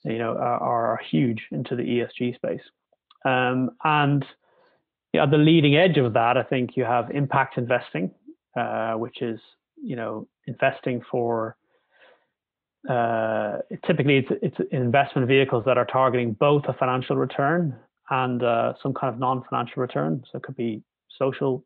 you 0.04 0.18
know, 0.18 0.36
are, 0.36 0.92
are 0.92 1.00
huge 1.10 1.42
into 1.50 1.74
the 1.74 1.82
ESG 1.82 2.36
space. 2.36 2.62
Um, 3.24 3.70
and 3.82 4.24
you 5.12 5.18
know, 5.18 5.24
at 5.24 5.32
the 5.32 5.38
leading 5.38 5.74
edge 5.74 5.98
of 5.98 6.12
that, 6.12 6.36
I 6.36 6.44
think 6.44 6.76
you 6.76 6.84
have 6.84 7.10
impact 7.10 7.58
investing, 7.58 8.12
uh, 8.56 8.92
which 8.92 9.22
is, 9.22 9.40
you 9.82 9.96
know, 9.96 10.28
investing 10.46 11.02
for 11.10 11.56
uh, 12.88 13.58
typically 13.86 14.18
it's, 14.18 14.30
it's 14.42 14.56
investment 14.70 15.26
vehicles 15.28 15.64
that 15.66 15.78
are 15.78 15.84
targeting 15.84 16.32
both 16.32 16.64
a 16.68 16.72
financial 16.74 17.16
return 17.16 17.74
and 18.10 18.42
uh, 18.42 18.74
some 18.82 18.94
kind 18.94 19.12
of 19.12 19.18
non-financial 19.18 19.80
return. 19.80 20.22
So 20.30 20.38
it 20.38 20.42
could 20.42 20.56
be 20.56 20.82
social 21.18 21.64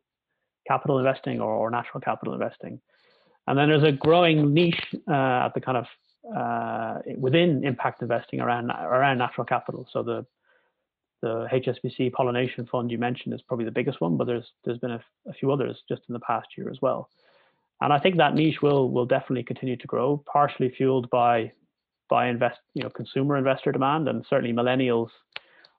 capital 0.67 0.99
investing 0.99 1.39
or, 1.39 1.51
or 1.51 1.69
natural 1.69 2.01
capital 2.01 2.33
investing. 2.33 2.79
And 3.47 3.57
then 3.57 3.69
there's 3.69 3.83
a 3.83 3.91
growing 3.91 4.53
niche 4.53 4.95
uh, 5.07 5.45
at 5.45 5.53
the 5.53 5.61
kind 5.61 5.77
of 5.77 5.85
uh, 6.35 6.99
within 7.17 7.63
impact 7.63 8.01
investing 8.01 8.39
around 8.39 8.69
around 8.69 9.17
natural 9.17 9.45
capital. 9.45 9.87
So 9.91 10.03
the 10.03 10.25
the 11.21 11.47
HSBC 11.51 12.13
Pollination 12.13 12.67
Fund 12.71 12.89
you 12.89 12.97
mentioned 12.97 13.33
is 13.33 13.41
probably 13.43 13.65
the 13.65 13.71
biggest 13.71 14.01
one, 14.01 14.17
but 14.17 14.25
there's 14.25 14.47
there's 14.63 14.77
been 14.77 14.91
a, 14.91 15.03
a 15.27 15.33
few 15.33 15.51
others 15.51 15.81
just 15.89 16.01
in 16.09 16.13
the 16.13 16.19
past 16.19 16.47
year 16.57 16.69
as 16.69 16.77
well. 16.81 17.09
And 17.81 17.91
I 17.91 17.99
think 17.99 18.17
that 18.17 18.35
niche 18.35 18.61
will 18.61 18.91
will 18.91 19.05
definitely 19.05 19.43
continue 19.43 19.75
to 19.77 19.87
grow, 19.87 20.23
partially 20.31 20.69
fueled 20.69 21.09
by 21.09 21.51
by 22.09 22.27
invest 22.27 22.59
you 22.73 22.83
know 22.83 22.89
consumer 22.89 23.37
investor 23.37 23.71
demand 23.71 24.07
and 24.07 24.25
certainly 24.29 24.53
millennials. 24.53 25.09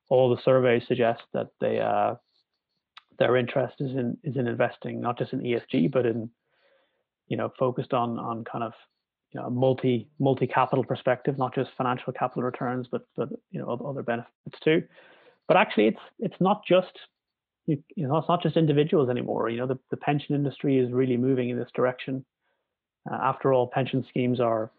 All 0.08 0.34
the 0.34 0.42
surveys 0.42 0.82
suggest 0.86 1.22
that 1.32 1.48
they 1.60 1.80
uh, 1.80 2.16
their 3.18 3.36
interest 3.36 3.76
is 3.80 3.92
in 3.92 4.16
is 4.24 4.36
in 4.36 4.48
investing 4.48 5.00
not 5.00 5.16
just 5.18 5.32
in 5.32 5.40
ESG 5.40 5.90
but 5.92 6.04
in 6.04 6.28
you 7.28 7.36
know 7.36 7.52
focused 7.58 7.94
on 7.94 8.18
on 8.18 8.44
kind 8.44 8.64
of 8.64 8.72
you 9.32 9.40
know 9.40 9.48
multi 9.48 10.08
multi 10.18 10.46
capital 10.46 10.84
perspective, 10.84 11.38
not 11.38 11.54
just 11.54 11.70
financial 11.76 12.12
capital 12.12 12.42
returns, 12.42 12.86
but 12.90 13.02
but 13.16 13.28
you 13.50 13.60
know 13.60 13.68
other 13.68 14.02
benefits 14.02 14.58
too. 14.62 14.82
But 15.48 15.56
actually, 15.56 15.86
it's 15.88 16.00
it's 16.18 16.40
not 16.40 16.62
just 16.66 16.98
you, 17.66 17.82
you 17.96 18.06
know, 18.06 18.16
it's 18.16 18.28
not 18.28 18.42
just 18.42 18.56
individuals 18.56 19.08
anymore. 19.08 19.48
You 19.48 19.58
know, 19.58 19.66
the, 19.66 19.78
the 19.90 19.96
pension 19.96 20.34
industry 20.34 20.78
is 20.78 20.90
really 20.92 21.16
moving 21.16 21.50
in 21.50 21.58
this 21.58 21.70
direction. 21.74 22.24
Uh, 23.10 23.18
after 23.22 23.52
all, 23.52 23.66
pension 23.66 24.04
schemes 24.08 24.40
are, 24.40 24.70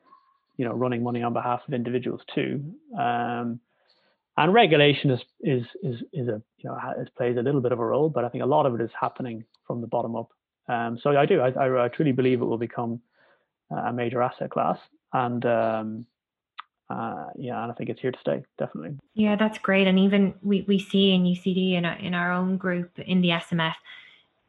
you 0.57 0.65
know, 0.65 0.73
running 0.73 1.03
money 1.03 1.23
on 1.23 1.33
behalf 1.33 1.61
of 1.67 1.73
individuals 1.73 2.21
too. 2.33 2.63
Um, 2.97 3.59
and 4.37 4.53
regulation 4.53 5.11
is 5.11 5.19
is 5.41 5.63
is 5.83 5.95
is 6.11 6.27
a 6.27 6.41
you 6.57 6.69
know 6.69 6.75
has 6.75 7.07
plays 7.15 7.37
a 7.37 7.41
little 7.41 7.61
bit 7.61 7.71
of 7.71 7.79
a 7.79 7.85
role, 7.85 8.09
but 8.09 8.25
I 8.25 8.29
think 8.29 8.43
a 8.43 8.47
lot 8.47 8.65
of 8.65 8.73
it 8.75 8.81
is 8.81 8.89
happening 8.99 9.43
from 9.67 9.81
the 9.81 9.87
bottom 9.87 10.15
up. 10.15 10.29
Um, 10.67 10.97
so 11.01 11.11
I 11.11 11.25
do 11.25 11.39
I, 11.39 11.49
I, 11.49 11.85
I 11.85 11.87
truly 11.89 12.13
believe 12.13 12.41
it 12.41 12.45
will 12.45 12.57
become 12.57 12.99
a 13.69 13.93
major 13.93 14.21
asset 14.21 14.49
class, 14.49 14.77
and 15.13 15.45
um, 15.45 16.05
uh, 16.89 17.27
yeah, 17.35 17.61
and 17.63 17.71
I 17.71 17.75
think 17.75 17.89
it's 17.89 18.01
here 18.01 18.11
to 18.11 18.19
stay, 18.19 18.43
definitely. 18.57 18.97
Yeah, 19.15 19.35
that's 19.35 19.57
great. 19.57 19.87
And 19.87 19.97
even 19.99 20.33
we, 20.41 20.63
we 20.67 20.79
see 20.79 21.13
in 21.13 21.23
UCD 21.23 21.73
in 21.73 21.85
our, 21.85 21.97
in 21.97 22.13
our 22.13 22.31
own 22.31 22.57
group 22.57 22.99
in 22.99 23.21
the 23.21 23.29
SMF, 23.29 23.73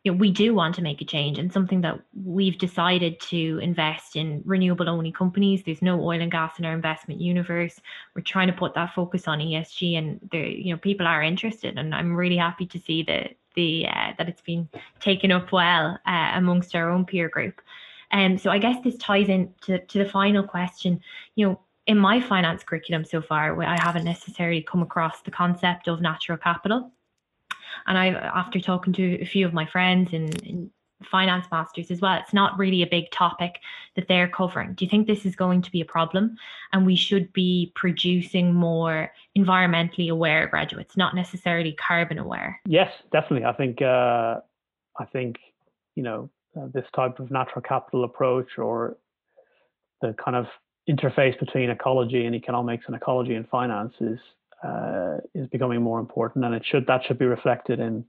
you 0.04 0.12
know, 0.12 0.18
we 0.18 0.30
do 0.30 0.54
want 0.54 0.74
to 0.74 0.82
make 0.82 1.00
a 1.00 1.04
change 1.04 1.38
and 1.38 1.50
something 1.50 1.80
that 1.80 1.98
we've 2.24 2.58
decided 2.58 3.18
to 3.20 3.58
invest 3.62 4.16
in 4.16 4.42
renewable 4.44 4.88
only 4.88 5.10
companies. 5.10 5.62
There's 5.64 5.80
no 5.80 5.98
oil 5.98 6.20
and 6.20 6.30
gas 6.30 6.58
in 6.58 6.66
our 6.66 6.74
investment 6.74 7.22
universe. 7.22 7.80
We're 8.14 8.22
trying 8.22 8.48
to 8.48 8.52
put 8.52 8.74
that 8.74 8.94
focus 8.94 9.26
on 9.26 9.38
ESG, 9.38 9.96
and 9.96 10.20
the 10.30 10.38
you 10.38 10.74
know 10.74 10.78
people 10.78 11.06
are 11.06 11.22
interested, 11.22 11.78
and 11.78 11.94
I'm 11.94 12.14
really 12.14 12.36
happy 12.36 12.66
to 12.66 12.78
see 12.78 13.02
that 13.04 13.34
the 13.54 13.86
uh, 13.88 14.12
that 14.18 14.28
it's 14.28 14.42
been 14.42 14.68
taken 15.00 15.32
up 15.32 15.52
well 15.52 15.98
uh, 16.06 16.32
amongst 16.34 16.74
our 16.74 16.90
own 16.90 17.06
peer 17.06 17.30
group. 17.30 17.62
Um, 18.10 18.36
so 18.36 18.50
I 18.50 18.58
guess 18.58 18.76
this 18.84 18.96
ties 18.98 19.28
in 19.28 19.52
to, 19.62 19.78
to 19.78 19.98
the 19.98 20.08
final 20.08 20.42
question. 20.42 21.00
You 21.34 21.48
know, 21.48 21.60
in 21.86 21.98
my 21.98 22.20
finance 22.20 22.62
curriculum 22.62 23.04
so 23.04 23.20
far, 23.20 23.60
I 23.62 23.80
haven't 23.80 24.04
necessarily 24.04 24.62
come 24.62 24.82
across 24.82 25.20
the 25.22 25.30
concept 25.30 25.88
of 25.88 26.00
natural 26.00 26.38
capital. 26.38 26.92
And 27.86 27.98
I, 27.98 28.08
after 28.08 28.60
talking 28.60 28.92
to 28.94 29.20
a 29.20 29.26
few 29.26 29.46
of 29.46 29.52
my 29.52 29.66
friends 29.66 30.12
in 30.12 30.70
finance 31.04 31.46
masters 31.50 31.90
as 31.90 32.00
well, 32.00 32.14
it's 32.14 32.32
not 32.32 32.58
really 32.58 32.82
a 32.82 32.86
big 32.86 33.10
topic 33.10 33.60
that 33.96 34.08
they're 34.08 34.28
covering. 34.28 34.74
Do 34.74 34.84
you 34.84 34.90
think 34.90 35.06
this 35.06 35.26
is 35.26 35.36
going 35.36 35.62
to 35.62 35.70
be 35.70 35.80
a 35.80 35.84
problem? 35.84 36.36
And 36.72 36.86
we 36.86 36.96
should 36.96 37.32
be 37.32 37.72
producing 37.74 38.54
more 38.54 39.12
environmentally 39.36 40.10
aware 40.10 40.46
graduates, 40.46 40.96
not 40.96 41.14
necessarily 41.14 41.72
carbon 41.72 42.18
aware. 42.18 42.60
Yes, 42.66 42.90
definitely. 43.12 43.44
I 43.44 43.52
think 43.52 43.82
uh, 43.82 44.40
I 44.98 45.04
think 45.12 45.36
you 45.94 46.02
know 46.02 46.30
uh, 46.56 46.68
this 46.72 46.86
type 46.94 47.18
of 47.20 47.30
natural 47.30 47.62
capital 47.62 48.04
approach 48.04 48.58
or 48.58 48.96
the 50.00 50.14
kind 50.22 50.36
of 50.36 50.46
interface 50.88 51.38
between 51.38 51.70
ecology 51.70 52.26
and 52.26 52.34
economics 52.34 52.84
and 52.86 52.96
ecology 52.96 53.34
and 53.34 53.48
finance 53.48 53.94
is 54.00 54.18
uh, 54.62 55.18
is 55.34 55.46
becoming 55.48 55.82
more 55.82 56.00
important, 56.00 56.44
and 56.44 56.54
it 56.54 56.64
should 56.64 56.86
that 56.86 57.02
should 57.06 57.18
be 57.18 57.26
reflected 57.26 57.80
in 57.80 58.04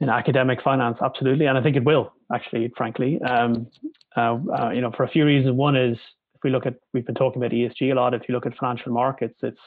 in 0.00 0.08
academic 0.08 0.62
finance, 0.62 0.98
absolutely, 1.02 1.46
and 1.46 1.58
I 1.58 1.62
think 1.62 1.76
it 1.76 1.84
will 1.84 2.12
actually, 2.32 2.72
frankly. 2.76 3.20
Um, 3.22 3.66
uh, 4.16 4.38
uh, 4.58 4.70
you 4.70 4.80
know, 4.80 4.92
for 4.96 5.04
a 5.04 5.08
few 5.08 5.24
reasons. 5.24 5.54
One 5.54 5.76
is 5.76 5.96
if 6.34 6.44
we 6.44 6.50
look 6.50 6.66
at 6.66 6.74
we've 6.92 7.06
been 7.06 7.14
talking 7.14 7.42
about 7.42 7.52
ESG 7.52 7.92
a 7.92 7.94
lot. 7.94 8.14
If 8.14 8.22
you 8.28 8.34
look 8.34 8.46
at 8.46 8.56
financial 8.56 8.92
markets, 8.92 9.38
it's 9.42 9.60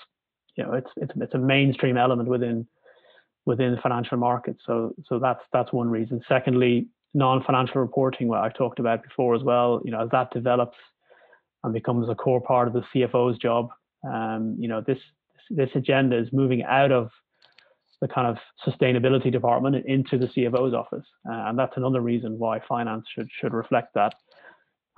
you 0.56 0.64
know 0.64 0.74
it's 0.74 0.90
it's 0.98 1.12
it's 1.16 1.34
a 1.34 1.38
mainstream 1.38 1.98
element 1.98 2.30
within 2.30 2.68
within 3.46 3.78
financial 3.82 4.18
markets. 4.18 4.62
So 4.66 4.94
so 5.08 5.20
that's 5.20 5.42
that's 5.52 5.74
one 5.74 5.90
reason. 5.90 6.22
Secondly, 6.28 6.88
non-financial 7.14 7.82
reporting, 7.82 8.28
what 8.28 8.40
I've 8.40 8.56
talked 8.56 8.80
about 8.80 9.04
before 9.04 9.36
as 9.36 9.44
well. 9.44 9.82
You 9.84 9.92
know, 9.92 10.02
as 10.02 10.10
that 10.12 10.32
develops 10.32 10.78
and 11.64 11.74
becomes 11.74 12.10
a 12.10 12.16
core 12.16 12.42
part 12.42 12.68
of 12.68 12.74
the 12.74 12.84
CFO's 12.94 13.38
job. 13.38 13.70
Um, 14.04 14.56
you 14.60 14.68
know, 14.68 14.82
this 14.82 14.98
this 15.50 15.70
agenda 15.76 16.18
is 16.18 16.28
moving 16.32 16.64
out 16.64 16.92
of 16.92 17.10
the 18.02 18.08
kind 18.08 18.28
of 18.28 18.38
sustainability 18.66 19.32
department 19.32 19.86
into 19.86 20.18
the 20.18 20.28
CFO's 20.28 20.74
office, 20.74 21.06
uh, 21.30 21.50
and 21.50 21.60
that's 21.60 21.78
another 21.78 22.02
reason 22.02 22.40
why 22.40 22.60
finance 22.68 23.06
should 23.14 23.30
should 23.40 23.54
reflect 23.54 23.94
that. 23.96 24.16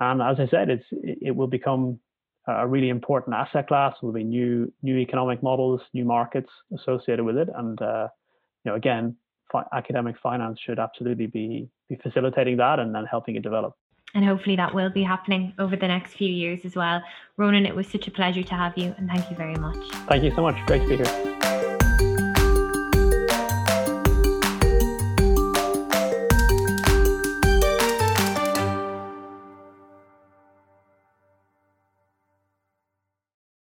And 0.00 0.22
as 0.22 0.40
I 0.40 0.46
said, 0.48 0.70
it's 0.70 0.86
it 0.90 1.34
will 1.36 1.46
become 1.46 1.98
a 2.46 2.66
really 2.66 2.88
important 2.88 3.34
asset 3.34 3.68
class. 3.68 3.94
There 4.00 4.08
will 4.08 4.14
be 4.14 4.24
new 4.24 4.72
new 4.82 4.98
economic 4.98 5.42
models, 5.42 5.80
new 5.92 6.04
markets 6.04 6.50
associated 6.76 7.24
with 7.24 7.36
it, 7.36 7.48
and 7.54 7.80
uh, 7.80 8.08
you 8.64 8.70
know 8.70 8.76
again, 8.76 9.16
fi- 9.52 9.66
academic 9.72 10.16
finance 10.22 10.58
should 10.64 10.78
absolutely 10.78 11.26
be 11.26 11.68
be 11.88 11.96
facilitating 12.02 12.56
that 12.58 12.78
and 12.78 12.94
then 12.94 13.04
helping 13.04 13.36
it 13.36 13.42
develop. 13.42 13.74
And 14.14 14.24
hopefully 14.24 14.56
that 14.56 14.74
will 14.74 14.90
be 14.90 15.02
happening 15.02 15.52
over 15.58 15.76
the 15.76 15.88
next 15.88 16.14
few 16.14 16.28
years 16.28 16.60
as 16.64 16.76
well. 16.76 17.02
Ronan, 17.36 17.66
it 17.66 17.74
was 17.74 17.88
such 17.88 18.06
a 18.06 18.10
pleasure 18.12 18.44
to 18.44 18.54
have 18.54 18.78
you, 18.78 18.94
and 18.96 19.08
thank 19.08 19.28
you 19.28 19.36
very 19.36 19.56
much. 19.56 19.76
Thank 20.08 20.22
you 20.22 20.30
so 20.34 20.42
much. 20.42 20.56
Great 20.66 20.82
to 20.82 20.88
be 20.88 20.96
here. 20.96 21.33